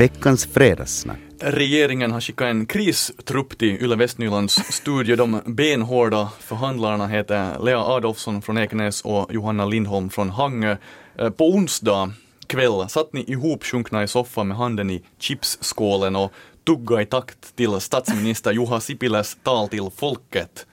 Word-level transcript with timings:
Veckans 0.00 0.46
fredagssnack. 0.46 1.18
Regeringen 1.40 2.12
har 2.12 2.20
skickat 2.20 2.46
en 2.46 2.66
kristrupp 2.66 3.58
till 3.58 3.68
Yle 3.82 3.96
Västnylands 3.96 4.54
studio. 4.54 5.16
De 5.16 5.40
benhårda 5.46 6.28
förhandlarna 6.40 7.06
heter 7.06 7.64
Lea 7.64 7.78
Adolfsson 7.78 8.42
från 8.42 8.58
Ekenäs 8.58 9.02
och 9.02 9.34
Johanna 9.34 9.66
Lindholm 9.66 10.10
från 10.10 10.30
Hangö. 10.30 10.76
Eh, 11.18 11.30
på 11.30 11.48
onsdag 11.48 12.12
kväll 12.46 12.88
satt 12.88 13.12
ni 13.12 13.24
ihopsjunkna 13.26 14.02
i 14.02 14.08
soffan 14.08 14.48
med 14.48 14.56
handen 14.56 14.90
i 14.90 15.02
chipsskålen 15.18 16.16
och 16.16 16.32
tugga 16.66 17.02
i 17.02 17.06
takt 17.06 17.56
till 17.56 17.80
statsminister 17.80 18.52
Juha 18.52 18.80
Sipiläs 18.80 19.36
tal 19.42 19.68
till 19.68 19.90
folket. 19.96 20.66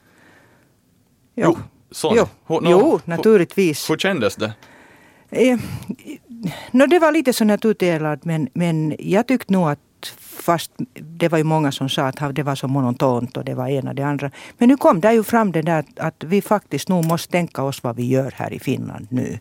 Jo, 1.36 1.58
så. 1.92 2.14
jo, 2.16 2.28
Hur- 2.48 2.62
nå- 2.62 2.70
jo 2.72 3.00
naturligtvis. 3.06 3.90
Hur 3.90 3.98
kändes 3.98 4.36
det? 4.36 4.54
Eh, 5.30 5.60
no, 6.72 6.86
det 6.88 7.00
var 7.00 7.12
lite 7.12 7.34
sådär 7.34 7.58
tudelat 7.58 8.26
men, 8.26 8.50
men 8.54 8.96
jag 9.00 9.28
tyckte 9.28 9.54
nog 9.54 9.70
att 9.70 9.80
fast 10.48 10.72
det 10.94 11.30
var 11.30 11.38
ju 11.38 11.44
många 11.44 11.72
som 11.72 11.90
sa 11.90 12.04
att 12.04 12.36
det 12.36 12.44
var 12.44 12.56
så 12.56 12.68
monotont 12.68 13.38
och 13.38 13.46
det 13.46 13.56
var 13.56 13.68
ena 13.68 13.94
det 13.94 14.04
andra. 14.04 14.32
Men 14.58 14.70
nu 14.70 14.78
kom 14.78 15.02
det 15.02 15.14
ju 15.14 15.24
fram 15.24 15.52
det 15.52 15.62
där 15.62 15.80
att, 15.80 16.00
att 16.00 16.24
vi 16.24 16.42
faktiskt 16.42 16.90
nog 16.90 17.06
måste 17.06 17.32
tänka 17.32 17.64
oss 17.64 17.84
vad 17.84 17.96
vi 17.96 18.08
gör 18.08 18.32
här 18.36 18.54
i 18.54 18.60
Finland 18.60 19.08
nu. 19.10 19.40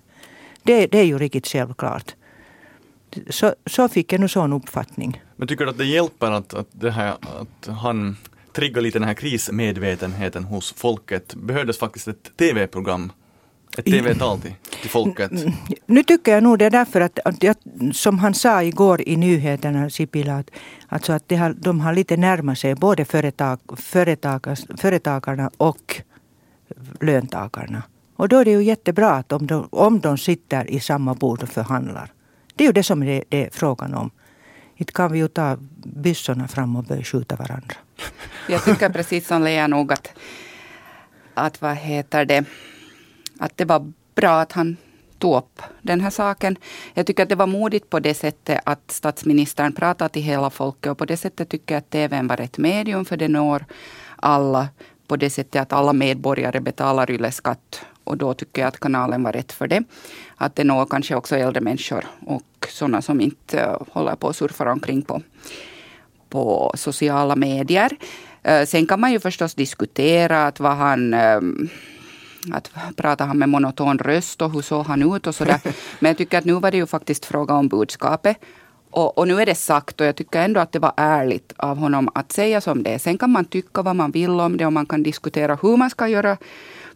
Det, 0.62 0.86
det 0.86 0.98
är 0.98 1.04
ju 1.04 1.18
riktigt 1.18 1.46
självklart. 1.46 2.14
Så, 3.30 3.54
så 3.66 3.88
fick 3.88 4.12
jag 4.12 4.20
nu 4.20 4.28
sån 4.28 4.52
uppfattning. 4.52 5.22
Men 5.36 5.48
tycker 5.48 5.64
du 5.64 5.70
att 5.70 5.78
det 5.78 5.84
hjälper 5.84 6.30
att, 6.30 6.54
att, 6.54 6.68
det 6.72 6.90
här, 6.90 7.10
att 7.40 7.68
han 7.76 8.16
triggar 8.52 8.82
lite 8.82 8.98
den 8.98 9.08
här 9.08 9.14
krismedvetenheten 9.14 10.44
hos 10.44 10.72
folket? 10.72 11.34
Behövdes 11.34 11.78
faktiskt 11.78 12.08
ett 12.08 12.36
tv-program, 12.36 13.12
ett 13.78 13.84
tv-tal 13.84 14.40
till, 14.40 14.54
till 14.80 14.90
folket? 14.90 15.30
Nu 15.86 16.02
tycker 16.02 16.32
jag 16.32 16.42
nog 16.42 16.58
det 16.58 16.64
är 16.64 16.70
därför 16.70 17.00
att, 17.00 17.18
att 17.24 17.42
jag, 17.42 17.56
som 17.92 18.18
han 18.18 18.34
sa 18.34 18.62
igår 18.62 19.02
i 19.08 19.16
nyheterna, 19.16 19.90
Sipilä, 19.90 20.34
att, 20.36 20.50
alltså 20.88 21.12
att 21.12 21.30
har, 21.30 21.54
de 21.58 21.80
har 21.80 21.94
lite 21.94 22.16
närmat 22.16 22.58
sig 22.58 22.74
både 22.74 23.04
företag, 23.04 23.60
företagas, 23.76 24.66
företagarna 24.76 25.50
och 25.56 26.02
löntagarna. 27.00 27.82
Och 28.16 28.28
då 28.28 28.38
är 28.38 28.44
det 28.44 28.50
ju 28.50 28.62
jättebra 28.62 29.10
att 29.10 29.32
om 29.32 29.46
de, 29.46 29.68
om 29.70 30.00
de 30.00 30.18
sitter 30.18 30.70
i 30.70 30.80
samma 30.80 31.14
bord 31.14 31.42
och 31.42 31.48
förhandlar. 31.48 32.12
Det 32.54 32.64
är 32.64 32.66
ju 32.66 32.72
det 32.72 32.82
som 32.82 33.00
det, 33.00 33.24
det 33.28 33.46
är 33.46 33.50
frågan 33.52 33.94
om. 33.94 34.10
Inte 34.76 34.92
kan 34.92 35.12
vi 35.12 35.18
ju 35.18 35.28
ta 35.28 35.56
byssorna 35.84 36.48
fram 36.48 36.76
och 36.76 36.84
börja 36.84 37.02
skjuta 37.02 37.36
varandra. 37.36 37.76
Jag 38.48 38.64
tycker 38.64 38.88
precis 38.88 39.26
som 39.26 39.42
Lea 39.42 39.66
nog 39.66 39.92
att, 39.92 40.08
att 41.34 41.62
vad 41.62 41.76
heter 41.76 42.24
det, 42.24 42.44
att 43.38 43.56
det 43.56 43.64
var 43.64 43.92
bra 44.14 44.40
att 44.40 44.52
han 44.52 44.76
tog 45.18 45.36
upp 45.36 45.62
den 45.82 46.00
här 46.00 46.10
saken. 46.10 46.56
Jag 46.94 47.06
tycker 47.06 47.22
att 47.22 47.28
det 47.28 47.34
var 47.34 47.46
modigt 47.46 47.90
på 47.90 48.00
det 48.00 48.14
sättet 48.14 48.60
att 48.64 48.90
statsministern 48.90 49.72
pratade 49.72 50.08
till 50.08 50.22
hela 50.22 50.50
folket 50.50 50.90
och 50.90 50.98
på 50.98 51.04
det 51.04 51.16
sättet 51.16 51.48
tycker 51.48 51.74
jag 51.74 51.78
att 51.78 51.90
TVn 51.90 52.26
var 52.26 52.40
ett 52.40 52.58
medium 52.58 53.04
för 53.04 53.16
det 53.16 53.28
når 53.28 53.64
alla 54.16 54.68
på 55.06 55.16
det 55.16 55.30
sättet 55.30 55.62
att 55.62 55.72
alla 55.72 55.92
medborgare 55.92 56.60
betalar 56.60 57.10
ylleskatt. 57.10 57.80
och 58.04 58.16
då 58.16 58.34
tycker 58.34 58.62
jag 58.62 58.68
att 58.68 58.80
kanalen 58.80 59.22
var 59.22 59.32
rätt 59.32 59.52
för 59.52 59.66
det. 59.66 59.84
Att 60.36 60.56
det 60.56 60.64
når 60.64 60.86
kanske 60.86 61.14
också 61.14 61.36
äldre 61.36 61.60
människor 61.60 62.04
och 62.26 62.68
sådana 62.68 63.02
som 63.02 63.20
inte 63.20 63.60
eh, 63.60 63.76
håller 63.92 64.16
på 64.16 64.26
och 64.26 64.36
surfar 64.36 64.66
omkring 64.66 65.02
på 65.02 65.22
på 66.28 66.72
sociala 66.74 67.36
medier. 67.36 67.96
Eh, 68.42 68.64
sen 68.64 68.86
kan 68.86 69.00
man 69.00 69.12
ju 69.12 69.20
förstås 69.20 69.54
diskutera 69.54 70.46
att 70.46 70.60
vad 70.60 70.76
han 70.76 71.14
ehm, 71.14 71.68
att 72.52 72.70
pratar 72.96 73.26
han 73.26 73.38
med 73.38 73.48
monoton 73.48 73.98
röst 73.98 74.42
och 74.42 74.52
hur 74.52 74.62
såg 74.62 74.86
han 74.86 75.16
ut 75.16 75.26
och 75.26 75.34
sådär. 75.34 75.60
Men 76.00 76.10
jag 76.10 76.18
tycker 76.18 76.38
att 76.38 76.44
nu 76.44 76.52
var 76.52 76.70
det 76.70 76.76
ju 76.76 76.86
faktiskt 76.86 77.24
fråga 77.24 77.54
om 77.54 77.68
budskapet. 77.68 78.36
Och, 78.90 79.18
och 79.18 79.28
nu 79.28 79.40
är 79.40 79.46
det 79.46 79.54
sagt 79.54 80.00
och 80.00 80.06
jag 80.06 80.16
tycker 80.16 80.42
ändå 80.42 80.60
att 80.60 80.72
det 80.72 80.78
var 80.78 80.92
ärligt 80.96 81.52
av 81.56 81.78
honom 81.78 82.08
att 82.14 82.32
säga 82.32 82.60
som 82.60 82.82
det 82.82 82.90
är. 82.90 82.98
Sen 82.98 83.18
kan 83.18 83.30
man 83.30 83.44
tycka 83.44 83.82
vad 83.82 83.96
man 83.96 84.10
vill 84.10 84.40
om 84.40 84.56
det 84.56 84.66
och 84.66 84.72
man 84.72 84.86
kan 84.86 85.02
diskutera 85.02 85.58
hur 85.62 85.76
man 85.76 85.90
ska 85.90 86.08
göra 86.08 86.36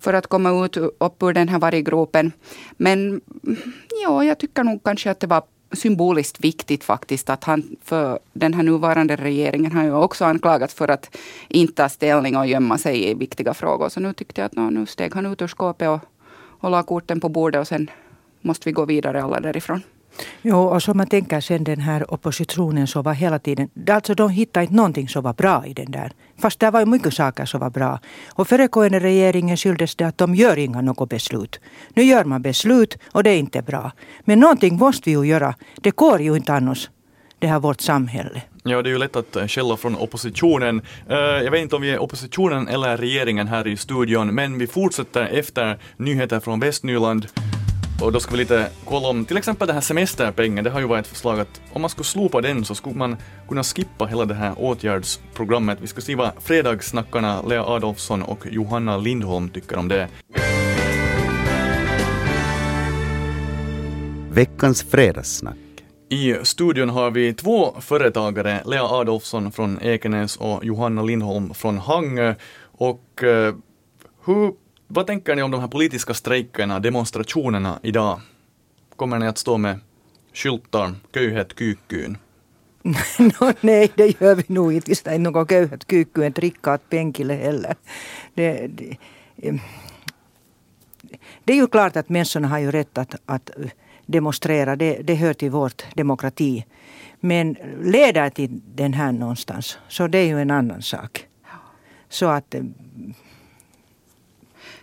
för 0.01 0.15
att 0.15 0.27
komma 0.27 0.65
ut 0.65 0.77
upp 0.77 1.23
ur 1.23 1.33
den 1.33 1.49
här 1.49 1.59
varggropen. 1.59 2.33
Men 2.77 3.21
ja, 4.05 4.25
jag 4.25 4.39
tycker 4.39 4.65
nog 4.65 4.83
kanske 4.85 5.11
att 5.11 5.21
det 5.21 5.27
var 5.27 5.43
symboliskt 5.73 6.45
viktigt 6.45 6.85
faktiskt 6.85 7.31
att 7.31 7.45
han 7.45 7.77
för 7.85 8.19
den 8.33 8.55
här 8.55 8.63
nuvarande 8.63 9.17
regeringen 9.17 9.73
har 9.73 9.85
ju 9.85 9.95
också 9.95 10.25
anklagats 10.25 10.75
för 10.75 10.89
att 10.89 11.17
inte 11.49 11.75
ta 11.75 11.89
ställning 11.89 12.37
och 12.37 12.47
gömma 12.47 12.79
sig 12.79 13.11
i 13.11 13.15
viktiga 13.15 13.55
frågor. 13.55 13.89
Så 13.89 14.01
nu 14.01 14.13
tyckte 14.13 14.41
jag 14.41 14.47
att 14.47 14.55
no, 14.55 14.71
nu 14.71 14.87
steg 14.87 15.15
han 15.15 15.27
ut 15.27 15.43
ur 15.43 15.47
skåpet 15.47 15.89
och, 15.89 16.01
och 16.61 16.71
la 16.71 16.83
korten 16.83 17.21
på 17.21 17.29
bordet 17.29 17.61
och 17.61 17.69
sen 17.69 17.91
måste 18.41 18.69
vi 18.69 18.73
gå 18.73 18.85
vidare 18.85 19.23
alla 19.23 19.41
därifrån. 19.41 19.83
Jo, 20.43 20.59
och 20.59 20.83
som 20.83 20.97
man 20.97 21.07
tänker 21.07 21.41
sen 21.41 21.65
den 21.65 21.81
här 21.81 22.15
oppositionen 22.15 22.87
som 22.87 23.03
var 23.03 23.15
hela 23.15 23.39
tiden, 23.39 23.69
alltså 23.91 24.15
de 24.15 24.31
hittade 24.31 24.65
inte 24.65 24.75
någonting 24.75 25.09
som 25.09 25.23
var 25.23 25.33
bra 25.33 25.67
i 25.67 25.75
den 25.75 25.91
där. 25.91 26.13
Fast 26.39 26.61
det 26.61 26.71
var 26.71 26.81
ju 26.81 26.87
mycket 26.87 27.15
saker 27.15 27.45
som 27.45 27.61
var 27.61 27.71
bra. 27.71 27.99
Och 28.35 28.49
föregående 28.49 29.01
regeringen 29.01 29.57
skylldes 29.57 29.97
det 29.97 30.05
att 30.05 30.19
de 30.19 30.35
gör 30.35 30.59
inga 30.59 30.81
något 30.81 31.09
beslut. 31.09 31.61
Nu 31.95 32.03
gör 32.03 32.25
man 32.25 32.43
beslut 32.43 32.99
och 33.13 33.23
det 33.23 33.31
är 33.31 33.39
inte 33.39 33.63
bra. 33.63 33.93
Men 34.25 34.41
någonting 34.41 34.77
måste 34.77 35.11
vi 35.11 35.17
ju 35.17 35.25
göra. 35.25 35.55
Det 35.81 35.97
går 35.97 36.21
ju 36.21 36.37
inte 36.37 36.53
annars, 36.53 36.91
det 37.39 37.47
här 37.47 37.61
vårt 37.61 37.81
samhälle. 37.81 38.43
Ja, 38.65 38.83
det 38.83 38.89
är 38.89 38.93
ju 38.93 38.99
lätt 38.99 39.17
att 39.17 39.37
eh, 39.37 39.47
skälla 39.47 39.77
från 39.77 39.97
oppositionen. 39.97 40.83
Eh, 41.09 41.17
jag 41.17 41.51
vet 41.51 41.61
inte 41.61 41.77
om 41.77 41.83
vi 41.83 41.91
är 41.91 41.99
oppositionen 41.99 42.69
eller 42.69 42.97
regeringen 42.97 43.49
här 43.49 43.67
i 43.67 43.77
studion, 43.77 44.35
men 44.35 44.59
vi 44.59 44.67
fortsätter 44.67 45.23
efter 45.23 45.79
nyheter 45.97 46.41
från 46.41 46.61
Västnyland. 46.61 47.27
Och 48.03 48.13
då 48.13 48.21
ska 48.21 48.31
vi 48.31 48.37
lite 48.37 48.71
kolla 48.85 49.09
om 49.09 49.25
till 49.25 49.37
exempel 49.37 49.67
den 49.67 49.77
här 49.77 49.81
semesterpengen. 49.81 50.65
Det 50.65 50.71
har 50.71 50.81
ju 50.81 50.87
varit 50.87 51.05
ett 51.05 51.13
förslag 51.13 51.41
att 51.41 51.61
om 51.73 51.81
man 51.81 51.91
skulle 51.91 52.05
slopa 52.05 52.41
den 52.41 52.65
så 52.65 52.75
skulle 52.75 52.95
man 52.95 53.17
kunna 53.49 53.63
skippa 53.63 54.07
hela 54.07 54.25
det 54.25 54.35
här 54.35 54.55
åtgärdsprogrammet. 54.57 55.79
Vi 55.81 55.87
ska 55.87 56.01
se 56.01 56.15
vad 56.15 56.31
fredagssnackarna 56.41 57.43
Lea 57.43 57.65
Adolfsson 57.65 58.23
och 58.23 58.47
Johanna 58.51 58.97
Lindholm 58.97 59.49
tycker 59.49 59.79
om 59.79 59.89
det. 59.89 60.09
Veckans 64.31 64.83
fredagssnack. 64.83 65.57
I 66.09 66.35
studion 66.43 66.91
har 66.91 67.11
vi 67.11 67.35
två 67.35 67.77
företagare, 67.81 68.63
Lea 68.67 68.85
Adolfsson 68.85 69.53
från 69.53 69.79
Ekenäs 69.83 70.37
och 70.37 70.65
Johanna 70.65 71.03
Lindholm 71.03 71.55
från 71.55 71.79
Hangö. 71.79 72.35
Och 72.63 73.23
eh, 73.23 73.55
hur, 74.25 74.53
vad 74.93 75.07
tänker 75.07 75.37
ni 75.37 75.43
om 75.43 75.51
de 75.51 75.61
här 75.61 75.69
politiska 75.69 76.15
strejkerna, 76.15 76.81
demonstrationerna 76.81 77.79
idag? 77.83 78.21
Kommer 78.97 79.19
ni 79.19 79.27
att 79.27 79.39
stå 79.39 79.59
med 79.59 79.81
skyltar, 80.35 80.95
köyhet 81.15 81.59
kyykkyyn? 81.59 82.19
no, 83.19 83.53
nej, 83.61 83.91
det 83.95 84.21
gör 84.21 84.35
vi 84.35 84.45
nog 84.47 84.73
inte. 84.73 84.91
Vi 84.91 84.95
ska 84.95 85.15
inte 85.15 85.31
något 85.31 85.49
köyhät 85.49 85.91
kyykkyyn 85.91 86.33
rikkaat 86.33 86.89
penkille 86.89 87.35
heller. 87.35 87.75
Det, 88.35 88.67
det, 88.67 88.97
det 91.45 91.53
är 91.53 91.57
ju 91.57 91.67
klart 91.67 91.97
att 91.97 92.09
människorna 92.09 92.49
har 92.49 92.59
ju 92.59 92.71
rätt 92.71 92.99
att, 92.99 93.15
att 93.27 93.51
demonstrera. 94.07 94.77
Det, 94.77 95.03
det 95.03 95.15
hör 95.15 95.35
till 95.35 95.51
vårt 95.51 95.85
demokrati. 95.95 96.67
Men 97.21 97.57
leder 97.83 98.31
till 98.31 98.61
den 98.75 98.93
här 98.93 99.13
någonstans, 99.13 99.79
så 99.89 100.07
det 100.07 100.19
är 100.19 100.27
ju 100.27 100.41
en 100.41 100.51
annan 100.51 100.83
sak. 100.83 101.27
Så 102.09 102.27
att 102.27 102.55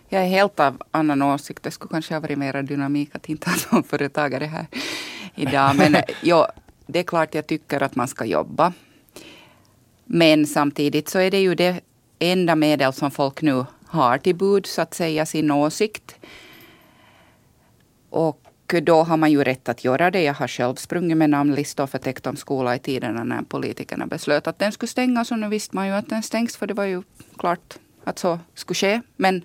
jag 0.08 0.22
är 0.22 0.26
helt 0.26 0.60
av 0.60 0.82
annan 0.90 1.22
åsikt. 1.22 1.62
Det 1.62 1.70
skulle 1.70 1.90
kanske 1.90 2.14
ha 2.14 2.20
varit 2.20 2.38
mer 2.38 2.62
dynamik 2.62 3.14
att 3.14 3.28
inte 3.28 3.50
ha 3.50 3.56
någon 3.72 3.82
företagare 3.82 4.44
här 4.44 4.66
idag. 5.34 5.76
Men 5.76 5.94
eh, 5.94 6.02
ja, 6.22 6.52
det 6.86 6.98
är 6.98 7.02
klart 7.02 7.34
jag 7.34 7.46
tycker 7.46 7.82
att 7.82 7.96
man 7.96 8.08
ska 8.08 8.24
jobba. 8.24 8.72
Men 10.04 10.46
samtidigt 10.46 11.08
så 11.08 11.18
är 11.18 11.30
det 11.30 11.40
ju 11.40 11.54
det 11.54 11.80
enda 12.18 12.56
medel 12.56 12.92
som 12.92 13.10
folk 13.10 13.42
nu 13.42 13.64
har 13.86 14.18
till 14.18 14.36
buds 14.36 14.78
att 14.78 14.94
säga 14.94 15.26
sin 15.26 15.50
åsikt. 15.50 16.16
Och 18.10 18.74
då 18.82 19.02
har 19.02 19.16
man 19.16 19.30
ju 19.30 19.44
rätt 19.44 19.68
att 19.68 19.84
göra 19.84 20.10
det. 20.10 20.22
Jag 20.22 20.34
har 20.34 20.48
själv 20.48 20.74
sprungit 20.74 21.16
med 21.16 21.30
namnlistor 21.30 21.86
för 21.86 22.28
om 22.28 22.36
skola 22.36 22.76
i 22.76 22.78
tiderna 22.78 23.24
när 23.24 23.42
politikerna 23.42 24.06
beslöt 24.06 24.46
att 24.46 24.58
den 24.58 24.72
skulle 24.72 24.88
stängas. 24.88 25.30
Och 25.30 25.38
nu 25.38 25.48
visste 25.48 25.76
man 25.76 25.86
ju 25.86 25.92
att 25.92 26.08
den 26.08 26.22
stängs 26.22 26.56
för 26.56 26.66
det 26.66 26.74
var 26.74 26.84
ju 26.84 27.02
klart 27.38 27.78
att 28.04 28.18
så 28.18 28.38
skulle 28.54 28.74
ske. 28.74 29.00
Men 29.16 29.42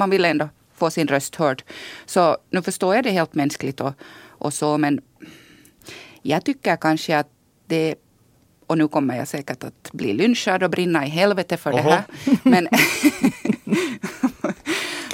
man 0.00 0.10
vill 0.10 0.24
ändå 0.24 0.48
få 0.74 0.90
sin 0.90 1.08
röst 1.08 1.36
hörd. 1.36 1.62
Så 2.06 2.38
nu 2.50 2.62
förstår 2.62 2.94
jag 2.94 3.04
det 3.04 3.10
helt 3.10 3.34
mänskligt 3.34 3.80
och, 3.80 3.92
och 4.28 4.54
så. 4.54 4.78
Men 4.78 5.00
jag 6.22 6.44
tycker 6.44 6.76
kanske 6.76 7.18
att 7.18 7.28
det 7.66 7.94
och 8.66 8.78
nu 8.78 8.88
kommer 8.88 9.16
jag 9.16 9.28
säkert 9.28 9.64
att 9.64 9.92
bli 9.92 10.12
lynchad 10.12 10.62
och 10.62 10.70
brinna 10.70 11.06
i 11.06 11.08
helvete 11.08 11.56
för 11.56 11.72
det 11.72 11.80
Oho. 11.80 11.90
här. 11.90 12.04
Men, 12.42 12.68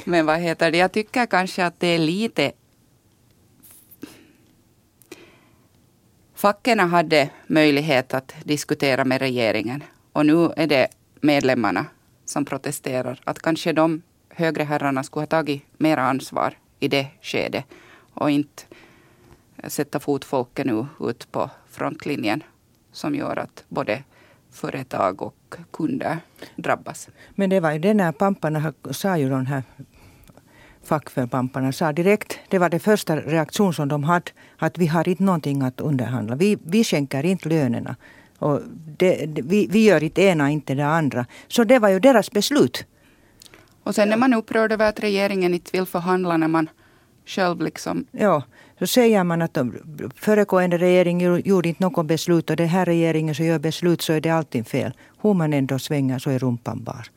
men 0.03 0.25
vad 0.25 0.39
heter 0.39 0.71
det? 0.71 0.77
Jag 0.77 0.91
tycker 0.91 1.25
kanske 1.25 1.65
att 1.65 1.79
det 1.79 1.87
är 1.87 1.99
lite 1.99 2.51
Fackerna 6.35 6.85
hade 6.85 7.29
möjlighet 7.47 8.13
att 8.13 8.35
diskutera 8.43 9.05
med 9.05 9.19
regeringen 9.19 9.83
och 10.13 10.25
nu 10.25 10.51
är 10.57 10.67
det 10.67 10.87
medlemmarna 11.21 11.85
som 12.25 12.45
protesterar. 12.45 13.21
Att 13.23 13.39
kanske 13.39 13.73
de 13.73 14.01
högre 14.37 14.63
herrarna 14.63 15.03
skulle 15.03 15.21
ha 15.21 15.27
tagit 15.27 15.63
mera 15.77 16.01
ansvar 16.01 16.53
i 16.79 16.87
det 16.87 17.07
skedet 17.21 17.65
och 18.13 18.31
inte 18.31 18.63
sätta 19.67 19.99
fotfolket 19.99 20.65
nu 20.65 20.85
ut 20.99 21.31
på 21.31 21.49
frontlinjen 21.69 22.43
som 22.91 23.15
gör 23.15 23.39
att 23.39 23.63
både 23.69 24.03
företag 24.51 25.21
och 25.21 25.55
kunder 25.71 26.17
drabbas. 26.55 27.09
Men 27.35 27.49
det 27.49 27.59
var 27.59 27.71
ju 27.71 27.79
det 27.79 27.93
när 27.93 28.11
pamparna 28.11 28.73
sa 28.91 29.17
ju 29.17 29.29
de 29.29 29.45
här 29.45 29.63
fackförpamparna 30.83 31.71
sa 31.71 31.93
direkt, 31.93 32.39
det 32.49 32.59
var 32.59 32.69
det 32.69 32.79
första 32.79 33.15
reaktion 33.15 33.73
som 33.73 33.87
de 33.87 34.03
hade, 34.03 34.31
att 34.57 34.77
vi 34.77 34.87
har 34.87 35.09
inte 35.09 35.23
någonting 35.23 35.61
att 35.61 35.81
underhandla. 35.81 36.35
Vi, 36.35 36.57
vi 36.63 36.83
skänker 36.83 37.25
inte 37.25 37.49
lönerna. 37.49 37.95
Och 38.39 38.61
det, 38.97 39.25
det, 39.25 39.41
vi, 39.41 39.67
vi 39.67 39.85
gör 39.85 40.03
inte 40.03 40.21
ena, 40.21 40.49
inte 40.49 40.75
det 40.75 40.85
andra. 40.85 41.25
Så 41.47 41.63
det 41.63 41.79
var 41.79 41.89
ju 41.89 41.99
deras 41.99 42.31
beslut. 42.31 42.85
Och 43.87 43.95
sen 43.95 44.13
är 44.13 44.17
man 44.17 44.33
upprörd 44.33 44.71
över 44.71 44.89
att 44.89 44.99
regeringen 44.99 45.53
inte 45.53 45.71
vill 45.73 45.85
förhandla 45.85 46.37
när 46.37 46.47
man 46.47 46.69
själv 47.25 47.61
liksom... 47.61 48.05
Ja, 48.11 48.43
så 48.79 48.87
säger 48.87 49.23
man 49.23 49.41
att 49.41 49.53
de 49.53 49.73
föregående 50.15 50.77
regering 50.77 51.41
gjorde 51.45 51.69
inte 51.69 51.83
något 51.83 52.05
beslut 52.05 52.49
och 52.49 52.55
den 52.55 52.67
här 52.67 52.85
regeringen 52.85 53.35
som 53.35 53.45
gör 53.45 53.59
beslut 53.59 54.01
så 54.01 54.13
är 54.13 54.21
det 54.21 54.29
alltid 54.29 54.67
fel. 54.67 54.93
Hur 55.21 55.33
man 55.33 55.53
ändå 55.53 55.79
svänger 55.79 56.19
så 56.19 56.29
är 56.29 56.39
rumpan 56.39 56.83
bar. 56.83 57.07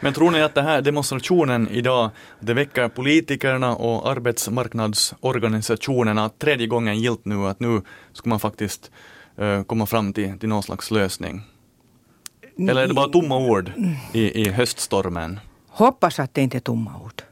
Men 0.00 0.12
tror 0.12 0.30
ni 0.30 0.42
att 0.42 0.54
den 0.54 0.64
här 0.64 0.82
demonstrationen 0.82 1.68
idag, 1.68 2.10
det 2.40 2.54
väcker 2.54 2.88
politikerna 2.88 3.76
och 3.76 4.10
arbetsmarknadsorganisationerna 4.10 6.28
tredje 6.28 6.66
gången 6.66 7.00
gilt 7.00 7.24
nu 7.24 7.46
att 7.46 7.60
nu 7.60 7.82
ska 8.12 8.28
man 8.28 8.40
faktiskt 8.40 8.90
uh, 9.40 9.62
komma 9.62 9.86
fram 9.86 10.12
till, 10.12 10.38
till 10.38 10.48
någon 10.48 10.62
slags 10.62 10.90
lösning? 10.90 11.42
Eller 12.58 12.82
är 12.82 12.88
det 12.88 12.94
bara 12.94 13.08
tomma 13.08 13.36
ord 13.36 13.72
i, 14.12 14.42
i 14.42 14.48
höststormen? 14.48 15.40
Hoppas 15.78 16.20
att 16.20 16.34
det 16.34 16.42
inte 16.42 16.58
är 16.58 16.60
tomma 16.60 17.00
ord. 17.04 17.22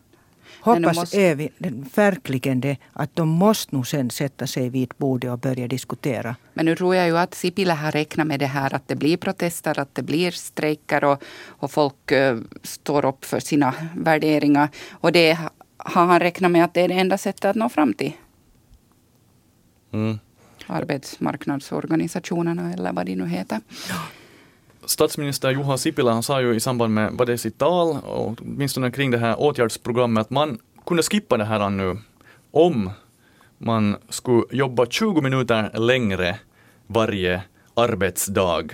Hoppas 0.60 0.96
måste... 0.96 1.20
är 1.20 1.34
vi, 1.34 1.50
verkligen 1.94 2.60
det, 2.60 2.76
att 2.92 3.16
de 3.16 3.28
måste 3.28 3.74
nog 3.74 3.86
sen 3.86 4.10
sätta 4.10 4.46
sig 4.46 4.68
vid 4.68 4.94
bordet 4.96 5.30
och 5.30 5.38
börja 5.38 5.68
diskutera. 5.68 6.36
Men 6.54 6.66
nu 6.66 6.76
tror 6.76 6.94
jag 6.94 7.06
ju 7.06 7.18
att 7.18 7.34
Sipilä 7.34 7.74
har 7.74 7.92
räknat 7.92 8.26
med 8.26 8.40
det 8.40 8.46
här 8.46 8.74
att 8.74 8.88
det 8.88 8.96
blir 8.96 9.16
protester, 9.16 9.78
att 9.78 9.94
det 9.94 10.02
blir 10.02 10.30
strejker 10.30 11.04
och, 11.04 11.22
och 11.46 11.70
folk 11.70 12.12
uh, 12.12 12.40
står 12.62 13.04
upp 13.04 13.24
för 13.24 13.40
sina 13.40 13.74
värderingar. 13.96 14.68
Och 14.90 15.12
det 15.12 15.38
har 15.76 16.06
han 16.06 16.20
räknat 16.20 16.50
med 16.50 16.64
att 16.64 16.74
det 16.74 16.80
är 16.80 16.88
det 16.88 16.94
enda 16.94 17.18
sättet 17.18 17.44
att 17.44 17.56
nå 17.56 17.68
fram 17.68 17.94
till. 17.94 18.12
Mm. 19.92 20.18
Arbetsmarknadsorganisationerna 20.66 22.72
eller 22.72 22.92
vad 22.92 23.06
de 23.06 23.14
nu 23.14 23.26
heter. 23.26 23.60
Statsminister 24.86 25.50
Juha 25.50 25.78
Sipilä 25.78 26.22
sa 26.22 26.40
ju 26.40 26.54
i 26.54 26.60
samband 26.60 26.94
med 26.94 27.12
vad 27.12 27.26
det 27.26 27.32
är 27.32 27.36
sitt 27.36 27.58
tal, 27.58 27.96
och 28.04 28.38
åtminstone 28.40 28.90
kring 28.90 29.10
det 29.10 29.18
här 29.18 29.40
åtgärdsprogrammet, 29.40 30.20
att 30.20 30.30
man 30.30 30.58
kunde 30.86 31.02
skippa 31.02 31.36
det 31.36 31.44
här 31.44 31.70
nu 31.70 31.98
om 32.50 32.90
man 33.58 33.96
skulle 34.08 34.42
jobba 34.50 34.86
20 34.86 35.20
minuter 35.20 35.70
längre 35.78 36.38
varje 36.86 37.42
arbetsdag. 37.74 38.64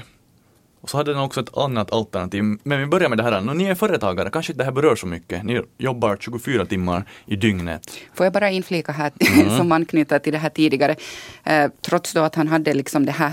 Och 0.81 0.91
så 0.91 0.97
hade 0.97 1.13
den 1.13 1.21
också 1.21 1.41
ett 1.41 1.57
annat 1.57 1.93
alternativ. 1.93 2.45
Men 2.63 2.81
vi 2.81 2.87
börjar 2.87 3.09
med 3.09 3.19
det 3.19 3.23
här, 3.23 3.41
när 3.41 3.55
ni 3.55 3.65
är 3.65 3.75
företagare, 3.75 4.31
kanske 4.31 4.53
inte 4.53 4.61
det 4.61 4.65
här 4.65 4.73
berör 4.73 4.97
så 4.97 5.07
mycket. 5.07 5.45
Ni 5.45 5.63
jobbar 5.79 6.17
24 6.21 6.67
timmar 6.67 7.05
i 7.27 7.37
dygnet. 7.37 7.99
Får 8.15 8.27
jag 8.27 8.33
bara 8.33 8.51
inflika 8.51 8.93
här, 8.93 9.13
mm. 9.21 9.57
som 9.59 9.73
anknyter 9.73 10.19
till 10.19 10.33
det 10.33 10.39
här 10.39 10.51
tidigare. 10.51 10.97
Eh, 11.45 11.71
trots 11.81 12.13
då 12.13 12.21
att 12.21 12.35
han 12.35 12.49
hade 12.49 12.75
liksom 12.75 13.07
det 13.07 13.13
här 13.13 13.33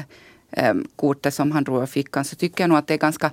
Ehm, 0.51 0.87
kortet 0.95 1.33
som 1.33 1.51
han 1.51 1.63
drog 1.63 1.81
ur 1.81 1.85
fickan 1.85 2.25
så 2.25 2.35
tycker 2.35 2.63
jag 2.63 2.69
nog 2.69 2.77
att 2.77 2.87
det 2.87 2.93
är 2.93 2.97
ganska 2.97 3.31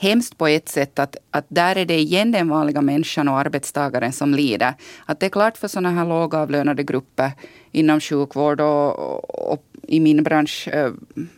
hemskt 0.00 0.38
på 0.38 0.46
ett 0.46 0.68
sätt 0.68 0.98
att, 0.98 1.16
att 1.30 1.44
där 1.48 1.76
är 1.76 1.84
det 1.84 1.98
igen 1.98 2.32
den 2.32 2.48
vanliga 2.48 2.80
människan 2.80 3.28
och 3.28 3.38
arbetstagaren 3.38 4.12
som 4.12 4.34
lider. 4.34 4.74
Att 5.06 5.20
det 5.20 5.26
är 5.26 5.30
klart 5.30 5.58
för 5.58 5.68
sådana 5.68 5.90
här 5.90 6.06
lågavlönade 6.06 6.82
grupper 6.82 7.32
inom 7.72 8.00
sjukvård 8.00 8.60
och, 8.60 8.98
och, 8.98 9.52
och 9.52 9.64
i 9.82 10.00
min 10.00 10.22
bransch 10.22 10.68
eh, 10.68 10.92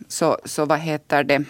så, 0.09 0.39
så 0.45 0.65
vad 0.65 0.79
heter 0.79 1.25
det 1.25 1.45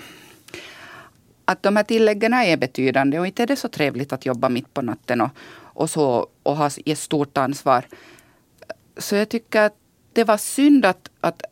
att 1.45 1.63
de 1.63 1.77
här 1.77 1.85
tilläggen 1.85 2.35
är 2.35 2.57
betydande 2.57 3.19
och 3.19 3.27
inte 3.27 3.43
är 3.43 3.47
det 3.47 3.57
så 3.57 3.69
trevligt 3.69 4.13
att 4.13 4.27
jobba 4.27 4.49
mitt 4.49 4.75
på 4.75 4.83
natten 4.83 5.21
och, 5.21 5.31
och, 5.59 5.91
så, 5.91 6.27
och 6.43 6.57
ha 6.57 6.71
ett 6.87 6.99
stort 6.99 7.39
ansvar. 7.39 7.85
Så 8.97 9.17
jag 9.17 9.29
tycker 9.29 9.63
att 9.63 9.77
det 10.13 10.25
var 10.25 10.37
synd 10.37 10.87
att, 10.87 11.11
att 11.21 11.43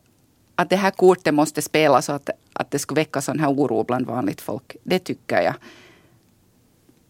att 0.55 0.69
det 0.69 0.75
här 0.75 0.91
kortet 0.91 1.33
måste 1.33 1.61
spelas 1.61 2.05
så 2.05 2.11
att, 2.11 2.29
att 2.53 2.71
det 2.71 2.79
skulle 2.79 3.01
väcka 3.01 3.21
sån 3.21 3.39
här 3.39 3.49
oro 3.49 3.83
bland 3.83 4.05
vanligt 4.05 4.41
folk. 4.41 4.75
Det 4.83 4.99
tycker 4.99 5.41
jag. 5.41 5.53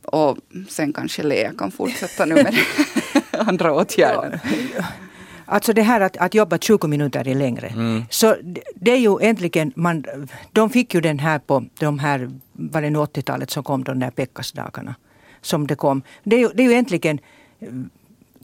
Och 0.06 0.38
sen 0.70 0.94
kanske 0.94 1.24
Lea 1.24 1.54
kan 1.58 1.72
fortsätta 1.72 2.26
nu 2.26 2.36
med 2.36 2.56
andra 3.32 3.74
åtgärder. 3.74 4.42
Alltså 5.46 5.74
det 5.74 5.82
här 5.82 6.02
att, 6.02 6.18
att 6.18 6.34
jobba 6.34 6.58
20 6.58 6.88
minuter 6.88 7.28
är 7.28 7.36
längre. 7.36 7.68
Mm. 7.68 8.06
Så 8.10 8.36
det 8.76 8.92
är 8.92 8.98
ju 8.98 9.18
egentligen, 9.22 9.74
man, 9.76 10.06
de 10.52 10.70
fick 10.70 10.94
ju 10.94 11.02
den 11.02 11.20
här 11.20 11.40
på 11.40 11.66
de 11.80 12.00
här, 12.00 12.30
var 12.52 12.82
det 12.82 12.90
80-talet 12.90 13.52
som 13.52 13.64
kom 13.64 13.84
de 13.84 14.00
där 14.00 14.12
Pekkasdagarna. 14.12 14.96
Som 15.42 15.68
det 15.68 15.76
kom. 15.76 16.02
Det 16.24 16.36
är 16.36 16.40
ju, 16.40 16.50
det 16.54 16.64
är 16.64 16.66
ju 16.66 16.72
egentligen 16.72 17.20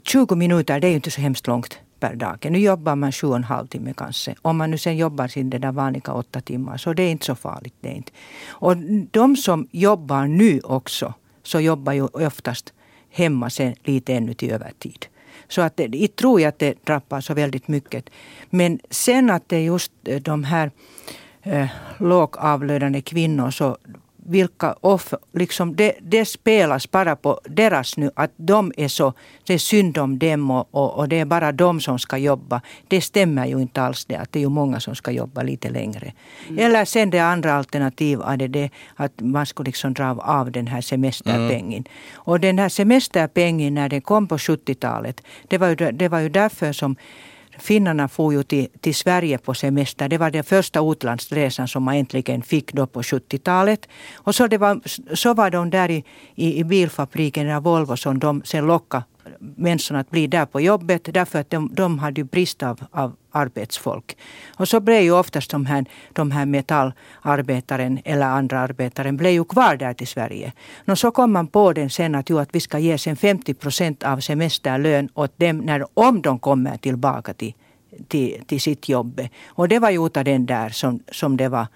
20 0.02 0.34
minuter, 0.34 0.80
det 0.80 0.86
är 0.86 0.88
ju 0.88 0.94
inte 0.94 1.10
så 1.10 1.20
hemskt 1.20 1.46
långt 1.46 1.78
per 2.02 2.14
dag. 2.16 2.46
Nu 2.50 2.58
jobbar 2.58 2.96
man 2.96 3.12
sju 3.12 3.26
och 3.26 3.36
en 3.36 3.44
halv 3.44 3.66
timme 3.66 3.94
kanske. 3.96 4.34
Om 4.42 4.56
man 4.56 4.70
nu 4.70 4.78
sen 4.78 4.96
jobbar 4.96 5.28
sin 5.28 5.50
den 5.50 5.60
där 5.60 5.72
vanliga 5.72 6.12
åtta 6.12 6.40
timmar 6.40 6.76
så 6.76 6.92
det 6.92 7.02
är 7.02 7.10
inte 7.10 7.24
så 7.26 7.34
farligt. 7.34 7.74
Det 7.80 7.88
är 7.88 7.94
inte. 7.94 8.12
Och 8.48 8.76
de 9.10 9.36
som 9.36 9.68
jobbar 9.70 10.26
nu 10.26 10.60
också 10.60 11.14
så 11.42 11.60
jobbar 11.60 11.92
ju 11.92 12.06
oftast 12.06 12.72
hemma 13.10 13.50
sen 13.50 13.74
lite 13.84 14.14
ännu 14.14 14.34
till 14.34 14.52
övertid. 14.52 15.06
Så 15.48 15.62
att 15.62 15.76
det, 15.76 15.96
jag 15.96 16.16
tror 16.16 16.40
jag 16.40 16.48
att 16.48 16.58
det 16.58 16.84
drabbar 16.84 17.20
så 17.20 17.34
väldigt 17.34 17.68
mycket. 17.68 18.10
Men 18.50 18.80
sen 18.90 19.30
att 19.30 19.48
det 19.48 19.56
är 19.56 19.60
just 19.60 19.92
de 20.20 20.44
här 20.44 20.70
eh, 21.42 21.68
lågavlönade 21.98 23.00
kvinnor 23.02 23.50
så 23.50 23.76
vilka 24.26 24.72
offer, 24.80 25.18
liksom 25.32 25.76
det, 25.76 25.94
det, 26.00 26.24
spelas 26.24 26.90
bara 26.90 27.16
på 27.16 27.40
deras 27.44 27.96
nu, 27.96 28.10
att 28.14 28.32
de 28.36 28.72
är 28.76 28.88
så, 28.88 29.12
det 29.46 29.54
är 29.54 29.58
synd 29.58 29.98
om 29.98 30.18
dem 30.18 30.50
och, 30.50 30.98
och, 30.98 31.08
det 31.08 31.20
är 31.20 31.24
bara 31.24 31.52
de 31.52 31.80
som 31.80 31.98
ska 31.98 32.16
jobba. 32.16 32.60
Det 32.88 33.00
stämmer 33.00 33.46
ju 33.46 33.62
inte 33.62 33.82
alls 33.82 34.04
det, 34.04 34.16
att 34.16 34.32
det 34.32 34.38
är 34.38 34.40
ju 34.40 34.48
många 34.48 34.80
som 34.80 34.94
ska 34.94 35.10
jobba 35.10 35.42
lite 35.42 35.70
längre. 35.70 36.12
Mm. 36.48 36.58
Eller 36.58 36.84
sen 36.84 37.10
det 37.10 37.18
andra 37.18 37.54
alternativet 37.54 38.52
det 38.52 38.70
att 38.96 39.12
man 39.20 39.46
skulle 39.46 39.68
liksom 39.68 39.94
dra 39.94 40.10
av 40.20 40.50
den 40.50 40.66
här 40.66 40.80
semesterpengen. 40.80 41.72
Mm. 41.72 41.84
Och 42.14 42.40
den 42.40 42.58
här 42.58 42.68
semesterpengen 42.68 43.74
när 43.74 43.88
den 43.88 44.00
kom 44.00 44.28
på 44.28 44.36
70-talet, 44.36 45.20
det 45.48 45.58
var 45.58 45.68
ju, 45.68 45.74
det 45.74 46.08
var 46.08 46.18
ju 46.20 46.28
därför 46.28 46.72
som 46.72 46.96
Finnarna 47.58 48.08
for 48.08 48.32
ju 48.32 48.42
till, 48.42 48.68
till 48.80 48.94
Sverige 48.94 49.38
på 49.38 49.54
semester. 49.54 50.08
Det 50.08 50.18
var 50.18 50.30
den 50.30 50.44
första 50.44 50.80
utlandsresan 50.80 51.68
som 51.68 51.82
man 51.82 51.94
äntligen 51.94 52.42
fick 52.42 52.72
då 52.72 52.86
på 52.86 53.02
70-talet. 53.02 53.88
Och 54.14 54.34
så, 54.34 54.46
det 54.46 54.58
var, 54.58 54.80
så 55.14 55.34
var 55.34 55.50
de 55.50 55.70
där 55.70 55.90
i, 55.90 56.04
i, 56.34 56.58
i 56.58 56.64
bilfabriken, 56.64 57.46
där 57.46 57.60
Volvo, 57.60 57.96
som 57.96 58.18
de 58.18 58.42
sen 58.44 58.66
lockade 58.66 59.04
människorna 59.56 60.00
att 60.00 60.10
bli 60.10 60.26
där 60.26 60.46
på 60.46 60.60
jobbet 60.60 61.08
därför 61.14 61.38
att 61.40 61.50
de, 61.50 61.74
de 61.74 61.98
hade 61.98 62.20
ju 62.20 62.24
brist 62.24 62.62
av, 62.62 62.80
av 62.90 63.16
arbetsfolk. 63.30 64.16
Och 64.56 64.68
så 64.68 64.80
blev 64.80 65.02
ju 65.02 65.12
oftast 65.12 65.50
de 65.50 65.66
här, 65.66 65.84
de 66.12 66.30
här 66.30 66.46
metallarbetaren 66.46 68.00
eller 68.04 68.26
andra 68.26 68.60
arbetaren 68.60 69.16
blev 69.16 69.32
ju 69.32 69.44
kvar 69.44 69.76
där 69.76 69.94
till 69.94 70.06
Sverige. 70.06 70.52
Och 70.86 70.98
så 70.98 71.10
kom 71.10 71.32
man 71.32 71.46
på 71.46 71.72
den 71.72 71.90
sen 71.90 72.14
att, 72.14 72.30
jo, 72.30 72.38
att 72.38 72.54
vi 72.54 72.60
ska 72.60 72.78
ge 72.78 72.98
sen 72.98 73.16
50 73.16 73.54
procent 73.54 74.02
av 74.02 74.20
semesterlön 74.20 75.08
åt 75.14 75.38
dem 75.38 75.58
när, 75.58 75.84
om 75.94 76.22
de 76.22 76.38
kommer 76.38 76.76
tillbaka 76.76 77.34
till, 77.34 77.54
till, 78.08 78.42
till 78.46 78.60
sitt 78.60 78.88
jobb. 78.88 79.20
Och 79.46 79.68
det 79.68 79.78
var 79.78 79.90
ju 79.90 80.06
utav 80.06 80.24
den 80.24 80.46
där 80.46 80.68
som, 80.68 81.00
som 81.10 81.36
det 81.36 81.48
var 81.48 81.66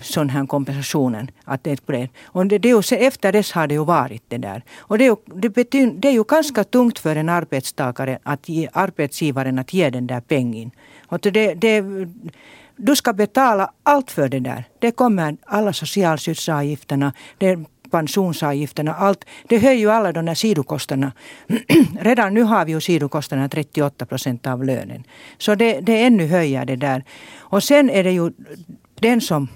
sån 0.00 0.28
här 0.28 0.46
kompensationen. 0.46 1.30
Att 1.44 1.64
det 1.64 1.90
är 1.90 2.08
Och 2.24 2.46
det, 2.46 2.58
det 2.58 2.70
är 2.70 2.92
ju, 2.92 3.06
efter 3.06 3.32
dess 3.32 3.52
har 3.52 3.66
det 3.66 3.74
ju 3.74 3.84
varit 3.84 4.22
det 4.28 4.38
där. 4.38 4.62
Och 4.78 4.98
det 4.98 5.04
är, 5.04 5.08
ju, 5.08 5.16
det, 5.26 5.48
betyder, 5.48 5.92
det 5.92 6.08
är 6.08 6.12
ju 6.12 6.24
ganska 6.24 6.64
tungt 6.64 6.98
för 6.98 7.16
en 7.16 7.28
arbetstagare, 7.28 8.18
att 8.22 8.48
ge, 8.48 8.68
arbetsgivaren 8.72 9.58
att 9.58 9.74
ge 9.74 9.90
den 9.90 10.06
där 10.06 10.20
pengen. 10.20 10.70
Och 11.06 11.20
det, 11.20 11.54
det, 11.54 11.84
du 12.76 12.96
ska 12.96 13.12
betala 13.12 13.70
allt 13.82 14.10
för 14.10 14.28
det 14.28 14.40
där. 14.40 14.64
Det 14.78 14.90
kommer 14.90 15.36
alla 15.44 15.72
socialskyddsavgifterna, 15.72 17.12
det 17.38 17.58
pensionsavgifterna, 17.90 18.94
allt. 18.94 19.24
Det 19.48 19.58
höjer 19.58 19.80
ju 19.80 19.90
alla 19.90 20.12
de 20.12 20.26
där 20.26 20.34
sidokostnaderna. 20.34 21.12
Redan 22.00 22.34
nu 22.34 22.42
har 22.42 22.64
vi 22.64 22.72
ju 22.72 22.80
sidokostnaderna 22.80 23.48
38 23.48 24.06
procent 24.06 24.46
av 24.46 24.64
lönen. 24.64 25.04
Så 25.38 25.54
det, 25.54 25.80
det 25.80 26.02
ännu 26.02 26.26
höjer 26.26 26.64
det 26.64 26.76
där. 26.76 27.04
Och 27.38 27.62
sen 27.62 27.90
är 27.90 28.04
det 28.04 28.12
ju 28.12 28.32
den 29.04 29.20
som 29.20 29.48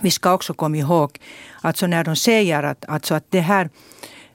vi 0.00 0.10
ska 0.10 0.32
också 0.32 0.54
komma 0.54 0.76
ihåg, 0.76 1.18
alltså 1.60 1.86
när 1.86 2.04
de 2.04 2.16
säger 2.16 2.62
att, 2.62 2.84
alltså 2.88 3.14
att 3.14 3.24
det, 3.30 3.40
här, 3.40 3.70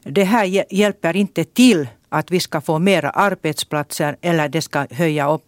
det 0.03 0.23
här 0.23 0.73
hjälper 0.73 1.15
inte 1.15 1.43
till 1.43 1.87
att 2.09 2.31
vi 2.31 2.39
ska 2.39 2.61
få 2.61 2.79
mera 2.79 3.09
arbetsplatser 3.09 4.17
eller 4.21 4.49
det 4.49 4.61
ska 4.61 4.87
höja 4.91 5.29
upp 5.29 5.45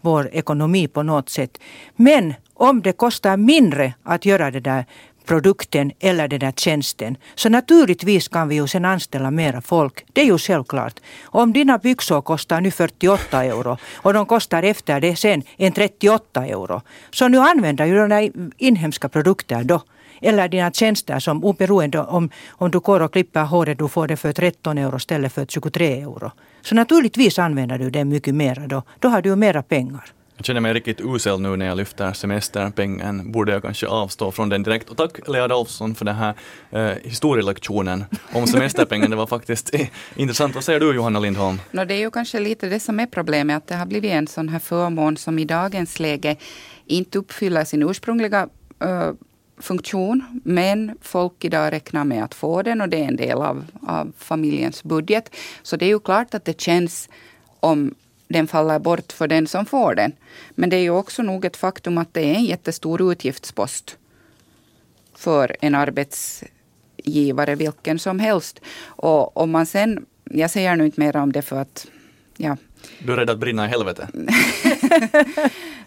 vår 0.00 0.30
ekonomi 0.32 0.88
på 0.88 1.02
något 1.02 1.28
sätt. 1.28 1.58
Men 1.96 2.34
om 2.54 2.82
det 2.82 2.92
kostar 2.92 3.36
mindre 3.36 3.94
att 4.02 4.26
göra 4.26 4.50
det 4.50 4.60
där 4.60 4.84
produkten 5.24 5.92
eller 6.00 6.28
den 6.28 6.40
där 6.40 6.52
tjänsten. 6.52 7.16
Så 7.34 7.48
naturligtvis 7.48 8.28
kan 8.28 8.48
vi 8.48 8.54
ju 8.54 8.66
sen 8.66 8.84
anställa 8.84 9.30
mera 9.30 9.60
folk. 9.60 10.04
Det 10.12 10.20
är 10.20 10.26
ju 10.26 10.38
självklart. 10.38 11.00
Om 11.24 11.52
dina 11.52 11.78
byxor 11.78 12.22
kostar 12.22 12.60
nu 12.60 12.70
48 12.70 13.44
euro 13.44 13.76
och 13.94 14.12
de 14.12 14.26
kostar 14.26 14.62
efter 14.62 15.00
det 15.00 15.16
sen 15.16 15.42
en 15.56 15.72
38 15.72 16.46
euro. 16.46 16.82
Så 17.10 17.28
nu 17.28 17.38
använder 17.38 17.86
ju 17.86 18.02
dina 18.02 18.48
inhemska 18.56 19.08
produkter 19.08 19.64
då 19.64 19.82
eller 20.20 20.48
dina 20.48 20.70
tjänster 20.70 21.18
som 21.18 21.44
oberoende 21.44 22.00
om, 22.00 22.30
om 22.50 22.70
du 22.70 22.80
går 22.80 23.00
och 23.00 23.12
klipper 23.12 23.44
håret, 23.44 23.78
du 23.78 23.88
får 23.88 24.06
det 24.08 24.16
för 24.16 24.32
13 24.32 24.78
euro 24.78 24.96
istället 24.96 25.32
för 25.32 25.46
23 25.46 26.00
euro. 26.00 26.30
Så 26.62 26.74
naturligtvis 26.74 27.38
använder 27.38 27.78
du 27.78 27.90
det 27.90 28.04
mycket 28.04 28.34
mer 28.34 28.66
då. 28.68 28.82
Då 28.98 29.08
har 29.08 29.22
du 29.22 29.28
ju 29.28 29.36
mera 29.36 29.62
pengar. 29.62 30.04
Jag 30.36 30.46
känner 30.46 30.60
mig 30.60 30.74
riktigt 30.74 31.00
usel 31.00 31.40
nu 31.40 31.56
när 31.56 31.66
jag 31.66 31.76
lyfter 31.76 32.12
semesterpengen. 32.12 33.32
Borde 33.32 33.52
jag 33.52 33.62
kanske 33.62 33.86
avstå 33.86 34.32
från 34.32 34.48
den 34.48 34.62
direkt. 34.62 34.90
Och 34.90 34.96
tack 34.96 35.28
Lea 35.28 35.44
Adolfsson 35.44 35.94
för 35.94 36.04
den 36.04 36.14
här 36.14 36.34
eh, 36.70 36.92
historielektionen 37.02 38.04
om 38.32 38.46
semesterpengen. 38.46 39.10
Det 39.10 39.16
var 39.16 39.26
faktiskt 39.26 39.74
eh, 39.74 39.86
intressant. 40.16 40.54
Vad 40.54 40.64
säger 40.64 40.80
du 40.80 40.94
Johanna 40.94 41.20
Lindholm? 41.20 41.60
No, 41.70 41.84
det 41.84 41.94
är 41.94 41.98
ju 41.98 42.10
kanske 42.10 42.40
lite 42.40 42.68
det 42.68 42.80
som 42.80 43.00
är 43.00 43.06
problemet, 43.06 43.56
att 43.56 43.66
det 43.66 43.74
har 43.74 43.86
blivit 43.86 44.12
en 44.12 44.26
sån 44.26 44.48
här 44.48 44.58
förmån 44.58 45.16
som 45.16 45.38
i 45.38 45.44
dagens 45.44 46.00
läge 46.00 46.36
inte 46.86 47.18
uppfyller 47.18 47.64
sin 47.64 47.82
ursprungliga 47.82 48.48
eh, 48.80 49.10
funktion, 49.58 50.40
men 50.44 50.98
folk 51.00 51.44
idag 51.44 51.72
räknar 51.72 52.04
med 52.04 52.24
att 52.24 52.34
få 52.34 52.62
den 52.62 52.80
och 52.80 52.88
det 52.88 52.96
är 52.96 53.08
en 53.08 53.16
del 53.16 53.38
av, 53.38 53.64
av 53.86 54.12
familjens 54.18 54.82
budget. 54.84 55.34
Så 55.62 55.76
det 55.76 55.84
är 55.84 55.88
ju 55.88 56.00
klart 56.00 56.34
att 56.34 56.44
det 56.44 56.60
känns 56.60 57.08
om 57.60 57.94
den 58.28 58.46
faller 58.46 58.78
bort 58.78 59.12
för 59.12 59.28
den 59.28 59.46
som 59.46 59.66
får 59.66 59.94
den. 59.94 60.12
Men 60.50 60.70
det 60.70 60.76
är 60.76 60.80
ju 60.80 60.90
också 60.90 61.22
nog 61.22 61.44
ett 61.44 61.56
faktum 61.56 61.98
att 61.98 62.14
det 62.14 62.20
är 62.20 62.34
en 62.34 62.44
jättestor 62.44 63.12
utgiftspost 63.12 63.98
för 65.14 65.56
en 65.60 65.74
arbetsgivare, 65.74 67.54
vilken 67.54 67.98
som 67.98 68.18
helst. 68.18 68.60
Och 68.86 69.36
om 69.36 69.50
man 69.50 69.66
sen, 69.66 70.06
jag 70.24 70.50
säger 70.50 70.76
nu 70.76 70.84
inte 70.86 71.00
mer 71.00 71.16
om 71.16 71.32
det 71.32 71.42
för 71.42 71.56
att, 71.60 71.86
ja. 72.36 72.56
Du 72.98 73.12
är 73.12 73.16
rädd 73.16 73.30
att 73.30 73.38
brinna 73.38 73.66
i 73.66 73.68
helvete? 73.68 74.08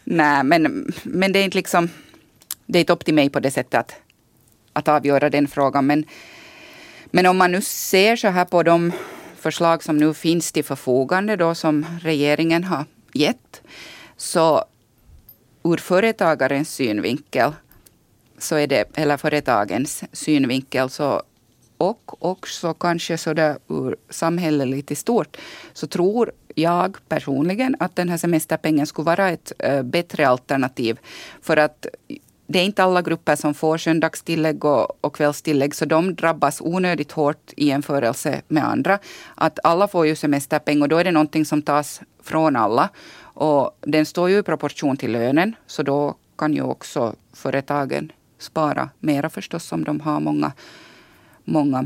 Nej, 0.04 0.44
men, 0.44 0.94
men 1.04 1.32
det 1.32 1.40
är 1.40 1.44
inte 1.44 1.58
liksom, 1.58 1.90
det 2.66 2.80
är 2.80 2.80
inte 2.80 2.94
upp 2.94 3.06
till 3.06 3.14
mig 3.14 3.30
på 3.30 3.40
det 3.40 3.52
sättet 3.52 3.80
att, 3.80 3.96
att 4.74 4.88
avgöra 4.88 5.30
den 5.30 5.48
frågan. 5.48 5.86
Men, 5.86 6.06
men 7.06 7.26
om 7.26 7.38
man 7.38 7.52
nu 7.52 7.62
ser 7.62 8.16
så 8.16 8.28
här 8.28 8.46
på 8.46 8.64
de 8.64 8.92
förslag 9.38 9.84
som 9.84 9.98
nu 9.98 10.14
finns 10.14 10.52
till 10.52 10.64
förfogande 10.64 11.36
då 11.36 11.56
som 11.56 11.86
regeringen 12.02 12.64
har 12.64 12.86
gett. 13.14 13.62
Så 14.18 14.64
ur 15.64 15.78
företagarens 15.78 16.74
synvinkel, 16.74 17.52
så 18.38 18.56
är 18.56 18.68
det, 18.68 18.98
eller 18.98 19.18
företagens 19.18 20.04
synvinkel, 20.12 20.90
så, 20.90 21.22
och 21.78 22.26
också 22.26 22.74
kanske 22.74 23.18
så 23.18 23.34
där 23.34 23.58
ur 23.68 23.96
samhälleligt 24.10 24.92
i 24.92 24.96
stort, 24.96 25.38
så 25.74 25.88
tror 25.88 26.32
jag 26.56 26.98
personligen 27.10 27.76
att 27.80 27.96
den 27.96 28.10
här 28.10 28.18
semesterpengen 28.18 28.88
skulle 28.88 29.06
vara 29.06 29.30
ett 29.30 29.52
äh, 29.60 29.84
bättre 29.84 30.28
alternativ. 30.28 31.00
För 31.42 31.58
att 31.58 31.86
det 32.48 32.60
är 32.60 32.64
inte 32.64 32.84
alla 32.84 33.02
grupper 33.02 33.36
som 33.36 33.54
får 33.54 33.78
söndagstillägg 33.78 34.66
och, 34.66 35.06
och 35.06 35.16
kvällstillägg, 35.16 35.76
så 35.76 35.86
de 35.86 36.16
drabbas 36.16 36.62
onödigt 36.62 37.12
hårt 37.12 37.54
i 37.58 37.68
jämförelse 37.68 38.42
med 38.48 38.64
andra. 38.68 39.00
Att 39.36 39.60
alla 39.64 39.88
får 39.88 40.08
ju 40.08 40.16
semesterpeng 40.16 40.82
och 40.82 40.90
då 40.90 40.98
är 40.98 41.04
det 41.04 41.12
någonting 41.12 41.46
som 41.46 41.62
tas 41.62 42.02
från 42.24 42.56
alla. 42.56 42.90
Och 43.20 43.78
den 43.82 44.06
står 44.06 44.30
ju 44.30 44.38
i 44.38 44.44
proportion 44.44 44.98
till 44.98 45.12
lönen, 45.12 45.56
så 45.68 45.84
då 45.84 46.16
kan 46.38 46.54
ju 46.54 46.62
också 46.62 47.16
företagen 47.34 48.12
spara 48.40 48.90
mera 49.00 49.30
förstås 49.30 49.72
om 49.72 49.84
de 49.84 50.00
har 50.00 50.20
många, 50.20 50.52
många 51.44 51.86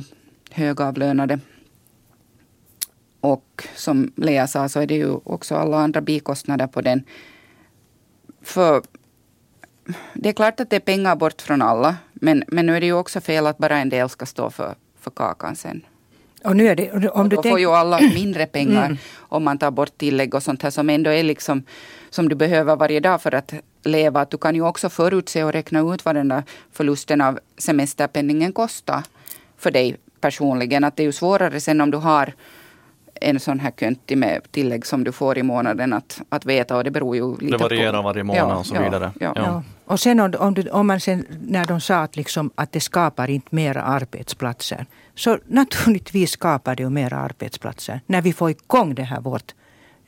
högavlönade. 0.51 1.39
Och 3.21 3.67
som 3.75 4.11
Lea 4.15 4.47
sa 4.47 4.69
så 4.69 4.79
är 4.79 4.87
det 4.87 4.95
ju 4.95 5.11
också 5.23 5.55
alla 5.55 5.77
andra 5.77 6.01
bikostnader 6.01 6.67
på 6.67 6.81
den. 6.81 7.03
För 8.41 8.81
det 10.13 10.29
är 10.29 10.33
klart 10.33 10.59
att 10.59 10.69
det 10.69 10.75
är 10.75 10.79
pengar 10.79 11.15
bort 11.15 11.41
från 11.41 11.61
alla. 11.61 11.95
Men, 12.13 12.43
men 12.47 12.65
nu 12.65 12.75
är 12.75 12.79
det 12.79 12.85
ju 12.85 12.93
också 12.93 13.21
fel 13.21 13.47
att 13.47 13.57
bara 13.57 13.77
en 13.77 13.89
del 13.89 14.09
ska 14.09 14.25
stå 14.25 14.49
för, 14.49 14.75
för 14.99 15.11
kakan 15.11 15.55
sen. 15.55 15.81
Och 16.43 16.55
nu 16.55 16.67
är 16.67 16.75
det, 16.75 16.91
om 16.91 17.21
och 17.21 17.29
du 17.29 17.35
då 17.35 17.43
får 17.43 17.59
ju 17.59 17.71
alla 17.71 17.99
mindre 18.15 18.45
pengar 18.45 18.85
mm. 18.85 18.97
om 19.19 19.43
man 19.43 19.57
tar 19.57 19.71
bort 19.71 19.97
tillägg 19.97 20.35
och 20.35 20.43
sånt 20.43 20.63
här 20.63 20.69
som 20.69 20.89
ändå 20.89 21.09
är 21.09 21.23
liksom 21.23 21.63
som 22.09 22.29
du 22.29 22.35
behöver 22.35 22.75
varje 22.75 22.99
dag 22.99 23.21
för 23.21 23.35
att 23.35 23.53
leva. 23.83 24.25
Du 24.25 24.37
kan 24.37 24.55
ju 24.55 24.61
också 24.61 24.89
förutse 24.89 25.43
och 25.43 25.53
räkna 25.53 25.93
ut 25.93 26.05
vad 26.05 26.15
den 26.15 26.27
där 26.27 26.43
förlusten 26.71 27.21
av 27.21 27.39
semesterpenningen 27.57 28.53
kostar 28.53 29.03
för 29.57 29.71
dig 29.71 29.97
personligen. 30.21 30.83
Att 30.83 30.95
det 30.95 31.03
är 31.03 31.05
ju 31.05 31.11
svårare 31.11 31.59
sen 31.59 31.81
om 31.81 31.91
du 31.91 31.97
har 31.97 32.33
en 33.21 33.39
sån 33.39 33.59
här 33.59 33.71
könti 33.71 34.15
med 34.15 34.51
tillägg 34.51 34.85
som 34.85 35.03
du 35.03 35.11
får 35.11 35.37
i 35.37 35.43
månaden 35.43 35.93
att, 35.93 36.21
att 36.29 36.45
veta 36.45 36.77
och 36.77 36.83
det 36.83 36.91
beror 36.91 37.15
ju 37.15 37.37
lite 37.37 37.57
på... 37.57 37.67
Det 37.67 37.75
varierar 37.75 37.97
på. 37.97 38.01
varje 38.01 38.23
månad 38.23 38.49
ja, 38.49 38.55
och 38.55 38.65
så 38.65 38.83
vidare. 38.83 39.11
Ja, 39.19 39.33
ja. 39.35 39.41
ja. 39.45 39.63
Och 39.85 39.99
sen 39.99 40.19
om, 40.19 40.33
om, 40.39 40.53
du, 40.53 40.69
om 40.69 40.87
man 40.87 40.99
sen, 40.99 41.25
när 41.47 41.65
de 41.65 41.81
sa 41.81 41.95
att, 41.95 42.15
liksom, 42.15 42.51
att 42.55 42.71
det 42.71 42.79
skapar 42.79 43.29
inte 43.29 43.55
mera 43.55 43.81
arbetsplatser. 43.81 44.85
Så 45.15 45.37
naturligtvis 45.45 46.31
skapar 46.31 46.75
det 46.75 46.83
ju 46.83 46.89
mera 46.89 47.17
arbetsplatser. 47.17 48.01
När 48.05 48.21
vi 48.21 48.33
får 48.33 48.49
igång 48.49 48.95
det 48.95 49.03
här 49.03 49.21
vårt 49.21 49.53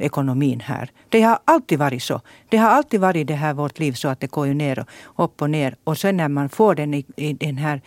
ekonomin 0.04 0.60
här. 0.60 0.92
Det 1.10 1.22
har 1.22 1.40
alltid 1.46 1.80
varit 1.80 2.04
så. 2.04 2.22
Det 2.50 2.58
har 2.58 2.70
alltid 2.70 3.00
varit 3.00 3.28
det 3.28 3.34
här 3.34 3.54
vårt 3.54 3.80
liv 3.80 3.94
så 3.94 4.08
att 4.08 4.20
det 4.20 4.32
går 4.32 4.48
ju 4.48 4.54
ner 4.54 4.86
och 5.04 5.26
upp 5.26 5.42
och 5.42 5.50
ner. 5.50 5.76
Och 5.84 5.98
sen 5.98 6.18
när 6.18 6.30
man 6.30 6.50
får 6.50 6.76
den 6.76 6.94
i, 6.94 7.06
i 7.16 7.34
den 7.34 7.58
här 7.58 7.82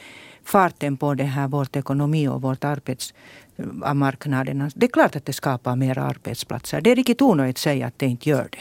farten 0.44 0.96
på 0.96 1.14
det 1.14 1.25
här 1.25 1.49
vårt 1.49 1.76
ekonomi 1.76 2.28
och 2.28 2.42
vårt 2.42 2.64
arbetsmarknaden. 2.64 4.70
Det 4.75 4.87
är 4.87 4.90
klart 4.90 5.16
att 5.16 5.25
det 5.25 5.32
skapar 5.32 5.76
mer 5.76 5.99
arbetsplatser. 5.99 6.80
Det 6.80 6.90
är 6.90 6.96
riktigt 6.96 7.23
onödigt 7.23 7.56
att 7.56 7.61
säga 7.61 7.87
att 7.87 7.99
det 7.99 8.06
inte 8.06 8.28
gör 8.28 8.49
det. 8.52 8.58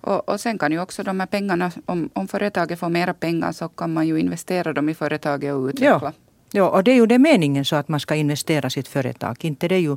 Och, 0.00 0.28
och 0.28 0.40
sen 0.40 0.58
kan 0.58 0.72
ju 0.72 0.80
också 0.80 1.02
de 1.02 1.20
här 1.20 1.26
pengarna, 1.26 1.72
om, 1.86 2.10
om 2.12 2.28
företaget 2.28 2.78
får 2.78 2.88
mera 2.88 3.14
pengar 3.14 3.52
så 3.52 3.68
kan 3.68 3.92
man 3.92 4.06
ju 4.06 4.20
investera 4.20 4.72
dem 4.72 4.88
i 4.88 4.94
företaget 4.94 5.54
och 5.54 5.66
utveckla. 5.66 6.00
Ja, 6.02 6.12
ja 6.50 6.68
och 6.68 6.84
det 6.84 6.90
är 6.90 6.94
ju 6.94 7.06
det 7.06 7.18
meningen 7.18 7.64
så 7.64 7.76
att 7.76 7.88
man 7.88 8.00
ska 8.00 8.14
investera 8.14 8.70
sitt 8.70 8.88
företag. 8.88 9.44
Inte 9.44 9.68
det 9.68 9.74
är 9.74 9.80
ju 9.80 9.96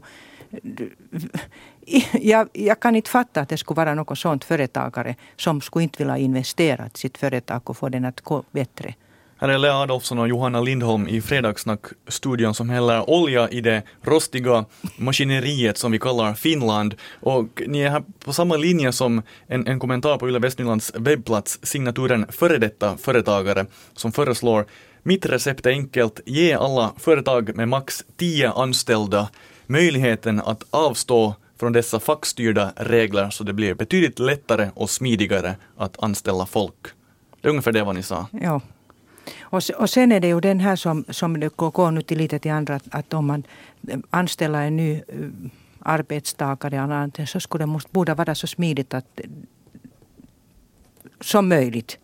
jag, 2.21 2.49
jag, 2.53 2.79
kan 2.79 2.95
inte 2.95 3.09
fatta 3.09 3.41
att 3.41 3.49
det 3.49 3.57
skulle 3.57 3.75
vara 3.75 3.95
något 3.95 4.19
sånt 4.19 4.43
företagare 4.43 5.15
som 5.35 5.61
skulle 5.61 5.83
inte 5.83 5.97
vilja 5.97 6.17
investera 6.17 6.85
i 6.85 6.97
sitt 6.97 7.17
företag 7.17 7.69
och 7.69 7.77
få 7.77 7.89
den 7.89 8.05
att 8.05 8.21
gå 8.21 8.43
bättre. 8.51 8.93
Här 9.37 9.49
är 9.49 9.57
Lea 9.57 9.75
Adolfsson 9.75 10.19
och 10.19 10.27
Johanna 10.27 10.61
Lindholm 10.61 11.07
i 11.07 11.21
Fredagssnack-studion 11.21 12.53
som 12.53 12.69
häller 12.69 13.09
olja 13.09 13.49
i 13.49 13.61
det 13.61 13.83
rostiga 14.01 14.65
maskineriet 14.97 15.77
som 15.77 15.91
vi 15.91 15.99
kallar 15.99 16.33
Finland. 16.33 16.95
Och 17.21 17.61
ni 17.67 17.81
är 17.81 17.89
här 17.89 18.03
på 18.25 18.33
samma 18.33 18.55
linje 18.55 18.91
som 18.91 19.21
en, 19.47 19.67
en 19.67 19.79
kommentar 19.79 20.17
på 20.17 20.29
Yle 20.29 20.39
Västnylands 20.39 20.91
webbplats, 20.95 21.59
signaturen 21.63 22.25
Före 22.29 22.57
detta 22.57 22.97
företagare, 22.97 23.65
som 23.93 24.11
föreslår 24.11 24.65
mitt 25.03 25.25
recept 25.25 25.65
är 25.65 25.69
enkelt, 25.69 26.19
ge 26.25 26.53
alla 26.53 26.93
företag 26.97 27.55
med 27.55 27.67
max 27.67 28.03
10 28.17 28.51
anställda 28.51 29.29
möjligheten 29.73 30.39
att 30.39 30.63
avstå 30.69 31.35
från 31.59 31.73
dessa 31.73 31.99
fackstyrda 31.99 32.73
regler 32.75 33.29
så 33.29 33.43
det 33.43 33.53
blir 33.53 33.73
betydligt 33.73 34.19
lättare 34.19 34.69
och 34.75 34.89
smidigare 34.89 35.55
att 35.77 36.03
anställa 36.03 36.45
folk. 36.45 36.81
Det 37.41 37.47
är 37.47 37.49
ungefär 37.49 37.71
det 37.71 37.83
vad 37.83 37.95
ni 37.95 38.03
sa. 38.03 38.27
Ja, 38.31 38.61
och, 39.41 39.61
och 39.77 39.89
sen 39.89 40.11
är 40.11 40.19
det 40.19 40.27
ju 40.27 40.39
den 40.39 40.59
här 40.59 40.75
som, 40.75 41.05
som 41.09 41.39
det 41.39 41.55
går 41.55 41.91
nu 41.91 42.01
till 42.01 42.17
lite 42.17 42.39
till 42.39 42.51
andra, 42.51 42.75
att, 42.75 42.83
att 42.91 43.13
om 43.13 43.25
man 43.25 43.43
anställer 44.09 44.61
en 44.61 44.75
ny 44.75 44.95
uh, 44.95 45.29
arbetstagare 45.79 47.27
så 47.27 47.39
skulle 47.39 47.61
det 47.61 47.67
måste, 47.67 47.89
borde 47.91 48.13
vara 48.13 48.35
så 48.35 48.47
smidigt 48.47 48.93
att, 48.93 49.19
som 51.21 51.49
möjligt. 51.49 51.97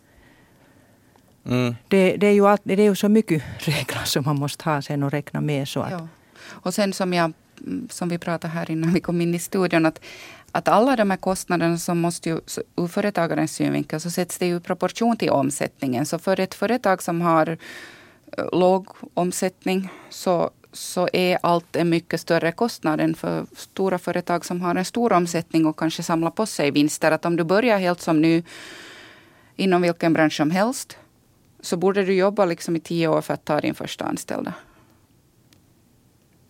Mm. 1.44 1.74
Det, 1.88 2.16
det, 2.16 2.26
är 2.26 2.32
ju 2.32 2.46
allt, 2.46 2.60
det 2.64 2.80
är 2.80 2.88
ju 2.88 2.94
så 2.94 3.08
mycket 3.08 3.42
regler 3.58 4.04
som 4.04 4.24
man 4.24 4.38
måste 4.38 4.64
ha 4.64 4.82
sen 4.82 5.02
och 5.02 5.10
räkna 5.10 5.40
med. 5.40 5.68
Så 5.68 5.80
att. 5.80 5.90
Ja. 5.90 6.08
Och 6.62 6.74
sen 6.74 6.92
som, 6.92 7.12
jag, 7.12 7.32
som 7.90 8.08
vi 8.08 8.18
pratade 8.18 8.54
här 8.54 8.70
innan 8.70 8.94
vi 8.94 9.00
kom 9.00 9.20
in 9.20 9.34
i 9.34 9.38
studion, 9.38 9.86
att 9.86 10.00
att 10.52 10.68
alla 10.68 10.96
de 10.96 11.10
här 11.10 11.16
kostnaderna 11.16 11.78
som 11.78 11.98
måste 11.98 12.28
ju, 12.28 12.40
ur 12.76 12.86
företagarens 12.86 13.52
synvinkel 13.52 14.00
så 14.00 14.10
sätts 14.10 14.38
det 14.38 14.46
i 14.46 14.60
proportion 14.60 15.16
till 15.16 15.30
omsättningen. 15.30 16.06
Så 16.06 16.18
för 16.18 16.40
ett 16.40 16.54
företag 16.54 17.02
som 17.02 17.20
har 17.20 17.58
eh, 18.36 18.44
låg 18.52 18.88
omsättning 19.14 19.88
så, 20.10 20.50
så 20.72 21.08
är 21.12 21.38
allt 21.42 21.76
en 21.76 21.88
mycket 21.88 22.20
större 22.20 22.52
kostnad 22.52 23.00
än 23.00 23.14
för 23.14 23.46
stora 23.56 23.98
företag 23.98 24.44
som 24.44 24.60
har 24.60 24.74
en 24.74 24.84
stor 24.84 25.12
omsättning 25.12 25.66
och 25.66 25.78
kanske 25.78 26.02
samlar 26.02 26.30
på 26.30 26.46
sig 26.46 26.70
vinster. 26.70 27.12
Att 27.12 27.24
om 27.24 27.36
du 27.36 27.44
börjar 27.44 27.78
helt 27.78 28.00
som 28.00 28.20
nu 28.20 28.42
inom 29.56 29.82
vilken 29.82 30.12
bransch 30.12 30.36
som 30.36 30.50
helst 30.50 30.96
så 31.60 31.76
borde 31.76 32.04
du 32.04 32.14
jobba 32.14 32.44
liksom 32.44 32.76
i 32.76 32.80
tio 32.80 33.08
år 33.08 33.20
för 33.20 33.34
att 33.34 33.44
ta 33.44 33.60
din 33.60 33.74
första 33.74 34.04
anställda. 34.04 34.54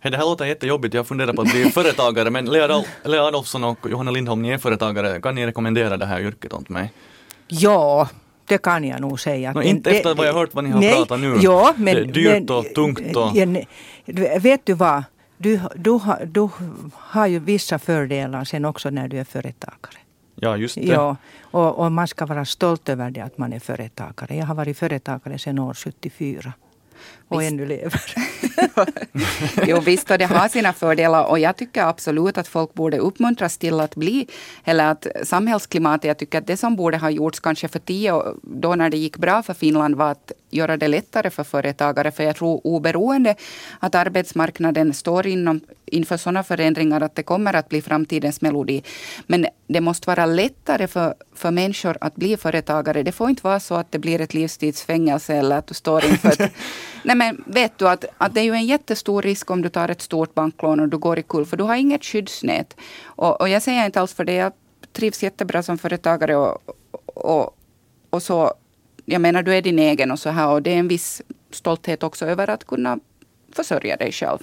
Hey, 0.02 0.11
det 0.11 0.16
här 0.16 0.25
låter 0.25 0.45
jättejobbigt. 0.45 0.95
Jag 0.95 1.07
funderar 1.07 1.33
på 1.33 1.42
att 1.42 1.52
bli 1.52 1.64
företagare, 1.75 2.30
men 2.30 2.45
Lea, 2.45 2.85
Lea 3.04 3.23
Adolfsson 3.23 3.64
och 3.64 3.78
Johanna 3.90 4.11
Lindholm, 4.11 4.42
ni 4.42 4.50
är 4.50 4.59
företagare. 4.59 5.21
Kan 5.21 5.35
ni 5.35 5.47
rekommendera 5.47 5.97
det 5.97 6.07
här 6.07 6.21
yrket 6.21 6.52
åt 6.52 6.69
mig? 6.69 6.92
Ja, 7.49 8.09
det 8.47 8.59
kan 8.59 8.85
jag 8.85 9.00
nog 9.00 9.21
säga. 9.21 9.52
No, 9.52 9.62
inte 9.62 9.90
efter 9.90 10.14
vad 10.14 10.26
jag 10.26 10.35
hört 10.35 10.54
vad 10.54 10.64
ni 10.64 10.71
har 10.71 10.80
nej, 10.80 10.95
pratat 10.95 11.21
nu. 11.21 11.38
Ja, 11.40 11.75
men, 11.76 11.95
det 11.95 12.00
är 12.00 12.04
dyrt 12.04 12.49
men, 12.49 12.57
och 12.57 12.64
tungt. 12.75 13.16
Och... 13.16 13.30
Ja, 13.35 14.38
vet 14.40 14.66
du 14.66 14.75
vad? 14.75 15.04
Du, 15.37 15.61
du, 15.75 15.90
har, 15.90 16.25
du 16.26 16.49
har 16.92 17.26
ju 17.26 17.38
vissa 17.38 17.78
fördelar 17.78 18.45
sen 18.45 18.64
också 18.64 18.90
när 18.90 19.09
du 19.09 19.19
är 19.19 19.25
företagare. 19.25 19.99
Ja, 20.35 20.57
just 20.57 20.75
det. 20.75 20.80
Ja, 20.80 21.16
och, 21.40 21.78
och, 21.78 21.92
man 21.92 22.09
ska 22.09 22.26
vara 22.26 22.45
stolt 22.45 22.88
över 22.88 23.11
det 23.11 23.21
att 23.21 23.38
man 23.38 23.52
är 23.52 23.61
företagare. 23.61 24.37
Jag 24.37 24.47
har 24.47 24.54
varit 24.54 24.78
företagare 24.78 25.38
sedan 25.38 25.59
år 25.59 25.75
74 25.75 26.52
och 27.30 27.42
ännu 27.42 27.66
lever. 27.66 28.02
jo 29.66 29.80
visst, 29.80 30.10
och 30.10 30.18
det 30.18 30.25
har 30.25 30.49
sina 30.49 30.72
fördelar 30.72 31.25
och 31.25 31.38
jag 31.38 31.56
tycker 31.56 31.82
absolut 31.82 32.38
att 32.38 32.49
folk 32.49 32.75
borde 32.75 32.99
uppmuntras 32.99 33.58
till 33.58 33.80
att 33.80 33.94
bli, 33.94 34.26
eller 34.64 34.90
att 34.90 35.06
samhällsklimatet, 35.22 36.04
jag 36.04 36.18
tycker 36.18 36.38
att 36.38 36.46
det 36.46 36.56
som 36.56 36.76
borde 36.76 36.99
ha 36.99 37.10
gjorts 37.10 37.40
kanske 37.40 37.68
för 37.68 37.78
tio 37.78 38.12
år, 38.12 38.37
då 38.42 38.75
när 38.75 38.90
det 38.90 38.96
gick 38.96 39.16
bra 39.16 39.42
för 39.42 39.54
Finland 39.54 39.94
var 39.94 40.10
att 40.10 40.32
göra 40.50 40.76
det 40.76 40.88
lättare 40.88 41.30
för 41.30 41.44
företagare. 41.44 42.10
För 42.10 42.25
jag 42.25 42.37
tror 42.37 42.60
oberoende 42.66 43.34
att 43.78 43.94
arbetsmarknaden 43.94 44.94
står 44.94 45.26
inom, 45.26 45.60
inför 45.87 46.16
sådana 46.16 46.42
förändringar 46.42 47.00
att 47.00 47.14
det 47.14 47.22
kommer 47.22 47.54
att 47.54 47.68
bli 47.68 47.82
framtidens 47.82 48.40
melodi. 48.40 48.82
Men 49.26 49.46
det 49.66 49.80
måste 49.80 50.06
vara 50.06 50.26
lättare 50.26 50.87
för, 50.87 51.14
för 51.34 51.50
människor 51.50 51.96
att 52.00 52.16
bli 52.16 52.37
företagare. 52.37 53.02
Det 53.02 53.12
får 53.12 53.30
inte 53.30 53.42
vara 53.42 53.60
så 53.60 53.75
att 53.75 53.92
det 53.92 53.99
blir 53.99 54.20
ett 54.20 54.34
livstidsfängelse 54.34 55.34
eller 55.34 55.56
att 55.56 55.66
du 55.66 55.75
står 55.75 56.04
inför 56.04 56.28
ett... 56.28 56.52
Nej 57.02 57.16
men 57.20 57.44
vet 57.46 57.78
du 57.78 57.88
att, 57.88 58.04
att 58.18 58.34
det 58.34 58.40
är 58.40 58.44
ju 58.44 58.52
en 58.52 58.66
jättestor 58.66 59.22
risk 59.22 59.50
om 59.50 59.62
du 59.62 59.68
tar 59.68 59.88
ett 59.88 60.02
stort 60.02 60.34
banklån 60.34 60.80
och 60.80 60.88
du 60.88 60.98
går 60.98 61.18
i 61.18 61.22
kull 61.22 61.46
för 61.46 61.56
du 61.56 61.64
har 61.64 61.76
inget 61.76 62.04
skyddsnät. 62.04 62.76
Och, 63.04 63.40
och 63.40 63.48
jag 63.48 63.62
säger 63.62 63.86
inte 63.86 64.00
alls 64.00 64.14
för 64.14 64.24
det, 64.24 64.34
jag 64.34 64.52
trivs 64.92 65.22
jättebra 65.22 65.62
som 65.62 65.78
företagare 65.78 66.36
och, 66.36 66.58
och, 67.04 67.56
och 68.10 68.22
så 68.22 68.54
jag 69.04 69.20
menar, 69.20 69.42
du 69.42 69.54
är 69.54 69.62
din 69.62 69.78
egen 69.78 70.10
och 70.10 70.18
så 70.18 70.30
här 70.30 70.48
och 70.48 70.62
det 70.62 70.70
är 70.70 70.78
en 70.78 70.88
viss 70.88 71.22
stolthet 71.50 72.02
också 72.02 72.26
över 72.26 72.50
att 72.50 72.64
kunna 72.66 72.98
försörja 73.52 73.96
dig 73.96 74.12
själv. 74.12 74.38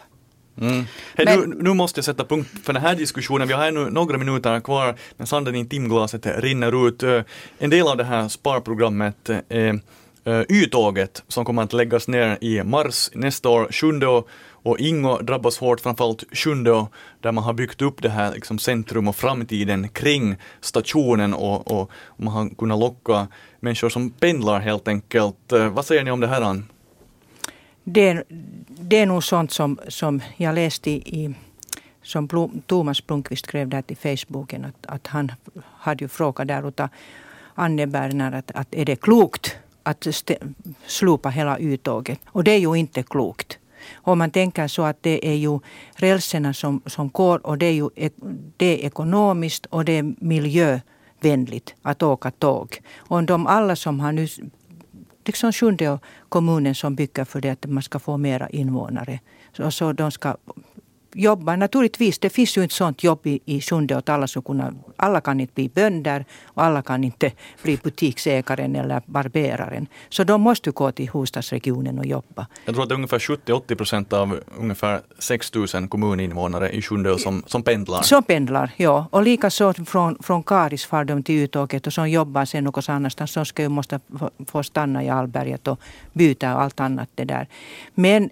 Mm. 0.62 0.86
Hey, 1.16 1.26
men, 1.26 1.40
nu, 1.40 1.56
nu, 1.60 1.74
måste 1.74 1.98
jag 1.98 2.06
sätta 2.06 2.26
punkt 2.26 2.50
för 2.64 2.74
den 2.74 2.82
här 2.82 2.96
diskussionen. 2.96 3.48
Vi 3.48 3.54
har 3.54 3.68
ännu 3.68 3.90
några 3.90 4.18
minuter 4.18 4.60
kvar, 4.60 4.96
men 5.18 5.28
sanden 5.28 5.56
i 5.56 5.66
timglaset 5.66 6.26
rinner 6.26 6.88
ut. 6.88 7.04
Eh, 7.04 7.22
en 7.60 7.70
del 7.70 7.88
av 7.88 7.98
det 7.98 8.04
här 8.04 8.28
sparprogrammet 8.28 9.30
är 9.30 9.68
eh, 9.68 9.74
Eh, 10.28 10.42
Y-tåget 10.50 11.24
som 11.28 11.46
kommer 11.46 11.64
att 11.64 11.74
läggas 11.74 12.08
ner 12.08 12.38
i 12.42 12.64
mars 12.64 13.10
nästa 13.14 13.50
år, 13.50 13.68
7 13.72 13.88
och 14.50 14.80
Ingo 14.80 15.18
drabbas 15.18 15.58
hårt, 15.58 15.80
framförallt 15.80 16.24
Sjunde, 16.32 16.86
där 17.22 17.32
man 17.32 17.44
har 17.44 17.54
byggt 17.54 17.82
upp 17.82 18.02
det 18.02 18.10
här 18.10 18.34
liksom 18.34 18.60
centrum 18.60 19.08
och 19.08 19.16
framtiden 19.16 19.90
kring 19.90 20.36
stationen 20.62 21.34
och, 21.34 21.72
och 21.72 21.92
man 22.18 22.34
har 22.34 22.50
kunnat 22.50 22.80
locka 22.80 23.28
människor 23.60 23.90
som 23.90 24.10
pendlar 24.10 24.60
helt 24.60 24.88
enkelt. 24.88 25.52
Eh, 25.52 25.70
vad 25.70 25.86
säger 25.86 26.04
ni 26.04 26.12
om 26.12 26.20
det 26.20 26.28
här? 26.28 26.64
Det, 27.84 28.24
det 28.68 28.98
är 28.98 29.06
nog 29.06 29.24
sånt 29.24 29.52
som, 29.52 29.80
som 29.88 30.22
jag 30.38 30.56
läste 30.56 30.92
i, 30.92 31.36
som 32.02 32.28
Blom, 32.28 32.62
Thomas 32.66 33.08
Blomqvist 33.08 33.46
skrev 33.46 33.68
där 33.68 33.82
till 33.82 33.98
Facebooken 33.98 34.66
att, 34.66 34.86
att 34.86 35.08
han 35.08 35.32
hade 35.78 36.04
ju 36.04 36.08
frågat 36.08 36.48
där 36.48 36.68
utav 36.68 36.90
Anne 37.56 37.88
Berner 37.88 38.32
att, 38.32 38.52
att 38.52 38.76
är 38.76 38.86
det 38.86 38.96
klokt 38.96 39.58
att 39.88 40.08
slopa 40.88 41.30
hela 41.30 41.58
uttåget? 41.58 42.20
Och 42.26 42.44
det 42.44 42.52
är 42.52 42.60
ju 42.60 42.76
inte 42.76 43.04
klokt. 43.04 43.60
Om 43.96 44.18
man 44.18 44.32
tänker 44.32 44.68
så 44.68 44.84
att 44.84 45.04
det 45.04 45.28
är 45.28 45.36
ju 45.36 45.60
rälserna 45.96 46.54
som, 46.54 46.82
som 46.86 47.10
går 47.10 47.48
och 47.48 47.58
det 47.58 47.66
är 47.66 47.74
ju 47.74 47.90
det 48.58 48.66
är 48.66 48.86
ekonomiskt 48.86 49.66
och 49.66 49.86
det 49.86 49.92
är 49.92 50.14
miljövänligt 50.20 51.76
att 51.82 52.04
åka 52.04 52.32
tåg. 52.32 52.82
Och 52.98 53.24
de 53.24 53.48
alla 53.48 53.76
som 53.76 54.00
har 54.00 54.12
nu 54.12 54.28
liksom 55.26 55.54
Sjunde 55.54 56.00
kommunen 56.30 56.76
som 56.76 56.96
bygger 56.96 57.26
för 57.26 57.42
det 57.42 57.50
att 57.50 57.66
man 57.66 57.84
ska 57.84 58.00
få 58.00 58.18
mera 58.18 58.50
invånare. 58.50 59.20
Så, 59.58 59.72
så 59.72 59.94
de 59.94 60.12
ska 60.12 60.36
jobba. 61.18 61.56
Naturligtvis, 61.56 62.20
det 62.20 62.30
finns 62.30 62.58
ju 62.58 62.64
inte 62.64 62.76
sånt 62.76 63.04
jobb 63.04 63.28
i, 63.28 63.40
i 63.46 63.62
Sjunde 63.62 63.98
åt 63.98 64.10
alla 64.10 64.28
som 64.28 64.42
kunna, 64.42 64.74
alla 64.96 65.22
kan 65.22 65.40
inte 65.40 65.54
bli 65.54 65.70
bönder 65.70 66.26
och 66.46 66.64
alla 66.64 66.82
kan 66.82 67.04
inte 67.04 67.32
bli 67.64 67.80
butiksägaren 67.84 68.76
eller 68.76 69.02
barberaren. 69.06 69.88
Så 70.10 70.24
de 70.24 70.42
måste 70.42 70.72
gå 70.72 70.92
till 70.92 71.10
huvudstadsregionen 71.14 72.00
och 72.00 72.06
jobba. 72.06 72.48
Jag 72.66 72.76
tror 72.76 72.84
att 72.84 72.90
det 72.90 72.94
är 72.94 72.96
ungefär 72.96 73.20
70-80 73.20 73.76
procent 73.76 74.14
av 74.14 74.40
ungefär 74.58 75.02
6 75.20 75.54
000 75.54 75.88
kommuninvånare 75.88 76.70
i 76.70 76.82
Sjunde 76.82 77.20
som, 77.20 77.44
som 77.48 77.64
pendlar. 77.64 78.02
Som 78.02 78.24
pendlar, 78.24 78.72
ja. 78.78 79.08
Och 79.12 79.24
likaså 79.24 79.74
från, 79.74 80.18
från 80.24 80.44
Karis 80.44 80.86
far 80.86 81.04
de 81.04 81.24
till 81.24 81.36
uttåget 81.36 81.88
och 81.88 81.94
som 81.94 82.10
jobbar 82.10 82.46
sen 82.46 82.64
något 82.64 82.90
annanstans. 82.90 83.34
De 83.34 83.46
ska 83.46 83.62
ju 83.62 83.70
måste 83.70 84.00
få 84.48 84.64
stanna 84.64 85.04
i 85.04 85.10
Alberget 85.10 85.68
och 85.68 85.80
byta 86.14 86.56
och 86.56 86.62
allt 86.62 86.80
annat 86.80 87.10
det 87.16 87.26
där. 87.26 87.48
Men 87.96 88.30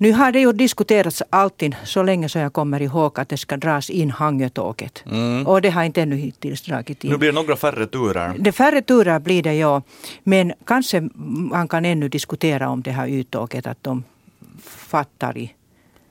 nu 0.00 0.12
har 0.12 0.32
det 0.32 0.40
ju 0.40 0.52
diskuterats 0.52 1.22
alltid 1.30 1.76
så 1.84 2.02
länge 2.02 2.28
så 2.28 2.38
jag 2.38 2.52
kommer 2.52 2.82
ihåg 2.82 3.20
att 3.20 3.28
det 3.28 3.36
ska 3.36 3.56
dras 3.56 3.90
in 3.90 4.10
Hangötåget. 4.10 5.04
Mm. 5.06 5.46
Och 5.46 5.62
det 5.62 5.70
har 5.70 5.84
inte 5.84 6.02
ännu 6.02 6.16
hittills 6.16 6.62
dragit 6.62 7.04
in. 7.04 7.10
Nu 7.10 7.16
blir 7.16 7.28
det 7.28 7.34
några 7.34 7.56
färre 7.56 7.86
turer. 7.86 8.34
Det 8.38 8.52
färre 8.52 8.82
turer 8.82 9.18
blir 9.18 9.42
det 9.42 9.54
ja. 9.54 9.82
Men 10.22 10.52
kanske 10.64 11.00
man 11.50 11.68
kan 11.68 11.84
ännu 11.84 12.08
diskutera 12.08 12.68
om 12.68 12.82
det 12.82 12.90
här 12.90 13.08
uttåget 13.08 13.66
att 13.66 13.82
de 13.82 14.04
fattar 14.64 15.38
i 15.38 15.52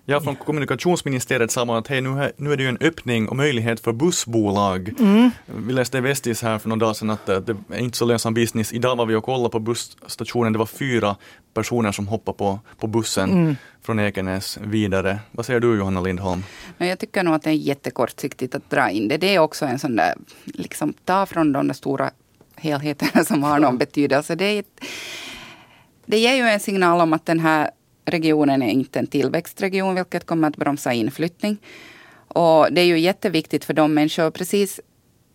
Ja, 0.09 0.21
från 0.21 0.35
kommunikationsministeriet 0.35 1.51
sa 1.51 1.65
man 1.65 1.75
att 1.75 1.87
hej, 1.87 2.01
nu, 2.01 2.31
nu 2.37 2.53
är 2.53 2.57
det 2.57 2.63
ju 2.63 2.69
en 2.69 2.77
öppning 2.81 3.29
och 3.29 3.35
möjlighet 3.35 3.79
för 3.79 3.91
bussbolag. 3.91 4.93
Mm. 4.99 5.31
Vi 5.45 5.73
läste 5.73 5.97
i 5.97 6.01
Vestis 6.01 6.41
här 6.41 6.59
för 6.59 6.69
några 6.69 6.79
dagar 6.79 6.93
sedan 6.93 7.09
att 7.09 7.25
det 7.25 7.55
är 7.69 7.79
inte 7.79 7.97
så 7.97 8.05
lönsam 8.05 8.33
business. 8.33 8.73
Idag 8.73 8.95
var 8.95 9.05
vi 9.05 9.15
och 9.15 9.23
kollade 9.23 9.49
på 9.49 9.59
busstationen, 9.59 10.53
det 10.53 10.59
var 10.59 10.65
fyra 10.65 11.15
personer 11.53 11.91
som 11.91 12.07
hoppade 12.07 12.37
på, 12.37 12.59
på 12.77 12.87
bussen 12.87 13.31
mm. 13.31 13.55
från 13.81 13.99
Ekenäs 13.99 14.57
vidare. 14.61 15.19
Vad 15.31 15.45
säger 15.45 15.59
du 15.59 15.77
Johanna 15.77 16.01
Lindholm? 16.01 16.43
Jag 16.77 16.99
tycker 16.99 17.23
nog 17.23 17.33
att 17.33 17.43
det 17.43 17.49
är 17.49 17.53
jättekortsiktigt 17.53 18.55
att 18.55 18.69
dra 18.69 18.89
in 18.89 19.07
det. 19.07 19.17
Det 19.17 19.35
är 19.35 19.39
också 19.39 19.65
en 19.65 19.79
sån 19.79 19.95
där, 19.95 20.13
liksom 20.43 20.93
ta 21.05 21.25
från 21.25 21.53
de 21.53 21.67
där 21.67 21.73
stora 21.73 22.11
helheterna 22.55 23.23
som 23.25 23.43
har 23.43 23.59
någon 23.59 23.77
betydelse. 23.85 24.35
Det, 24.35 24.45
är, 24.45 24.63
det 26.05 26.17
ger 26.17 26.35
ju 26.35 26.43
en 26.43 26.59
signal 26.59 27.01
om 27.01 27.13
att 27.13 27.25
den 27.25 27.39
här 27.39 27.71
regionen 28.11 28.61
är 28.61 28.69
inte 28.69 28.99
en 28.99 29.07
tillväxtregion, 29.07 29.95
vilket 29.95 30.25
kommer 30.25 30.47
att 30.47 30.57
bromsa 30.57 30.93
inflyttning. 30.93 31.57
Och 32.27 32.67
det 32.71 32.81
är 32.81 32.85
ju 32.85 32.99
jätteviktigt 32.99 33.65
för 33.65 33.73
de 33.73 33.93
människor, 33.93 34.31
precis 34.31 34.79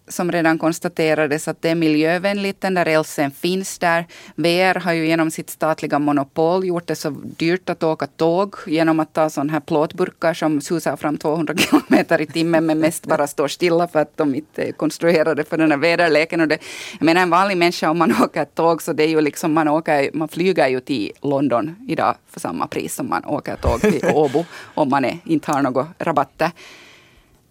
som 0.08 0.32
redan 0.32 0.58
konstaterades 0.58 1.48
att 1.48 1.62
det 1.62 1.68
är 1.68 1.74
miljövänligt. 1.74 2.60
Den 2.60 2.74
där 2.74 2.84
rälsen 2.84 3.30
finns 3.30 3.78
där. 3.78 4.06
VR 4.34 4.74
har 4.74 4.92
ju 4.92 5.06
genom 5.06 5.30
sitt 5.30 5.50
statliga 5.50 5.98
monopol 5.98 6.64
gjort 6.64 6.86
det 6.86 6.96
så 6.96 7.10
dyrt 7.10 7.70
att 7.70 7.82
åka 7.82 8.06
tåg 8.06 8.54
genom 8.66 9.00
att 9.00 9.12
ta 9.12 9.30
sådana 9.30 9.52
här 9.52 9.60
plåtburkar 9.60 10.34
som 10.34 10.60
susar 10.60 10.96
fram 10.96 11.18
200 11.18 11.54
kilometer 11.58 12.20
i 12.20 12.26
timmen 12.26 12.66
men 12.66 12.78
mest 12.78 13.06
bara 13.06 13.26
står 13.26 13.48
stilla 13.48 13.88
för 13.88 13.98
att 13.98 14.16
de 14.16 14.34
inte 14.34 14.62
är 14.62 14.72
konstruerade 14.72 15.44
för 15.44 15.58
den 15.58 15.70
här 15.70 15.78
väderleken. 15.78 16.40
Och 16.40 16.48
det, 16.48 16.58
jag 16.98 17.06
menar 17.06 17.22
en 17.22 17.30
vanlig 17.30 17.56
människa 17.56 17.90
om 17.90 17.98
man 17.98 18.14
åker 18.22 18.44
tåg 18.44 18.82
så 18.82 18.92
det 18.92 19.04
är 19.04 19.08
ju 19.08 19.20
liksom 19.20 19.52
man 19.52 19.68
åker, 19.68 20.10
man 20.14 20.28
flyger 20.28 20.68
ju 20.68 20.80
till 20.80 21.12
London 21.22 21.76
idag 21.88 22.14
för 22.30 22.40
samma 22.40 22.66
pris 22.66 22.94
som 22.94 23.08
man 23.08 23.24
åker 23.24 23.56
tåg 23.56 23.80
till 23.80 24.04
Åbo 24.14 24.44
om 24.74 24.88
man 24.88 25.04
är, 25.04 25.18
inte 25.24 25.52
har 25.52 25.62
några 25.62 25.86
rabatter. 25.98 26.50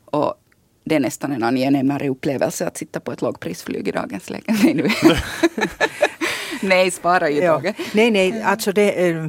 Och 0.06 0.36
det 0.84 0.96
är 0.96 1.00
nästan 1.00 1.32
en 1.32 1.44
angenämare 1.44 2.10
upplevelse 2.10 2.68
att 2.68 2.78
sitta 2.78 3.00
på 3.00 3.12
ett 3.12 3.22
lågprisflyg 3.22 3.88
i 3.88 3.92
dagens 3.92 4.30
läge. 4.30 4.44
Nej, 4.64 4.74
nu. 4.74 4.90
nej 6.62 6.92
spara 6.92 7.30
ju 7.30 7.42
ja. 7.42 7.62
Nej, 7.94 8.12
nej, 8.12 8.42
alltså 8.42 8.72
det, 8.72 9.10
eh, 9.10 9.28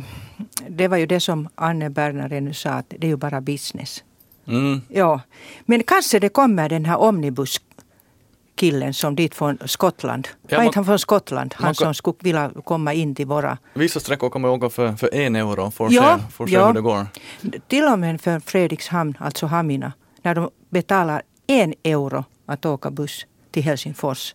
det 0.69 0.89
var 0.89 0.97
ju 0.97 1.07
det 1.07 1.21
som 1.21 1.49
Anne 1.55 1.91
Berner 1.91 2.41
nu 2.41 2.55
sa, 2.55 2.71
att 2.71 2.87
det 2.89 3.07
är 3.07 3.09
ju 3.09 3.17
bara 3.17 3.41
business. 3.41 4.05
Mm. 4.47 4.81
Ja, 4.89 5.21
men 5.65 5.83
kanske 5.83 6.19
det 6.19 6.29
kommer 6.29 6.69
den 6.69 6.85
här 6.85 6.97
omnibus 6.97 7.61
killen 8.55 8.95
som 8.95 9.17
dit 9.17 9.35
från 9.35 9.59
Skottland. 9.65 10.29
Ja, 10.49 10.57
var 10.57 10.65
inte 10.65 10.79
han 10.79 10.85
från 10.85 10.99
Skottland? 10.99 11.55
Han 11.59 11.75
som 11.75 11.95
skulle 11.95 12.17
vilja 12.21 12.51
komma 12.65 12.93
in 12.93 13.15
till 13.15 13.27
våra... 13.27 13.59
Vissa 13.75 14.01
sträckor 14.01 14.31
kommer 14.31 14.49
åka 14.49 14.71
för, 14.71 14.93
för 14.93 15.15
en 15.15 15.37
euro. 15.37 15.71
Får 15.71 15.93
ja, 15.93 16.19
se, 16.19 16.33
får 16.33 16.47
se 16.47 16.53
ja. 16.53 16.67
hur 16.67 16.75
det 16.75 16.81
går. 16.81 17.07
Till 17.69 17.85
och 17.85 17.99
med 17.99 18.21
för 18.21 18.41
Fredrikshamn, 18.41 19.15
alltså 19.21 19.47
Hamina, 19.47 19.93
när 20.23 20.35
de 20.35 20.51
betalar 20.71 21.23
en 21.47 21.75
euro 21.83 22.25
att 22.47 22.65
åka 22.65 22.91
buss 22.91 23.27
till 23.51 23.63
Helsingfors. 23.63 24.35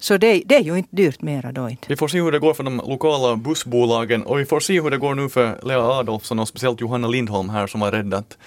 Så 0.00 0.16
det, 0.16 0.42
det, 0.46 0.56
är 0.56 0.62
ju 0.62 0.78
inte 0.78 0.96
dyrt 0.96 1.22
mera 1.22 1.52
då 1.52 1.68
inte. 1.68 1.86
Vi 1.88 1.96
får 1.96 2.08
se 2.08 2.20
hur 2.20 2.32
det 2.32 2.38
går 2.38 2.54
för 2.54 2.64
de 2.64 2.76
lokala 2.76 3.36
bussbolagen 3.36 4.22
och 4.22 4.38
vi 4.38 4.44
får 4.44 4.60
se 4.60 4.80
hur 4.80 4.90
det 4.90 4.96
går 4.96 5.14
nu 5.14 5.28
för 5.28 5.60
Lea 5.62 5.82
Adolfsson 5.82 6.38
och 6.38 6.48
speciellt 6.48 6.80
Johanna 6.80 7.08
Lindholm 7.08 7.48
här 7.48 7.66
som 7.66 7.80
var 7.80 7.92
rädd 7.92 8.14
att 8.14 8.38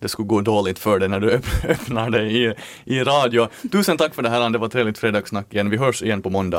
det 0.00 0.08
skulle 0.08 0.28
gå 0.28 0.40
dåligt 0.40 0.78
för 0.78 0.98
dig 0.98 1.08
när 1.08 1.20
du 1.20 1.30
öppnar 1.68 2.10
dig 2.10 2.44
i, 2.44 2.54
i 2.84 3.00
radio. 3.04 3.48
Tusen 3.72 3.96
tack 3.96 4.14
för 4.14 4.22
det 4.22 4.28
här, 4.28 4.50
det 4.50 4.58
var 4.58 4.68
trevligt 4.68 4.98
fredagssnack 4.98 5.54
igen. 5.54 5.70
Vi 5.70 5.76
hörs 5.76 6.02
igen 6.02 6.22
på 6.22 6.30
måndag. 6.30 6.56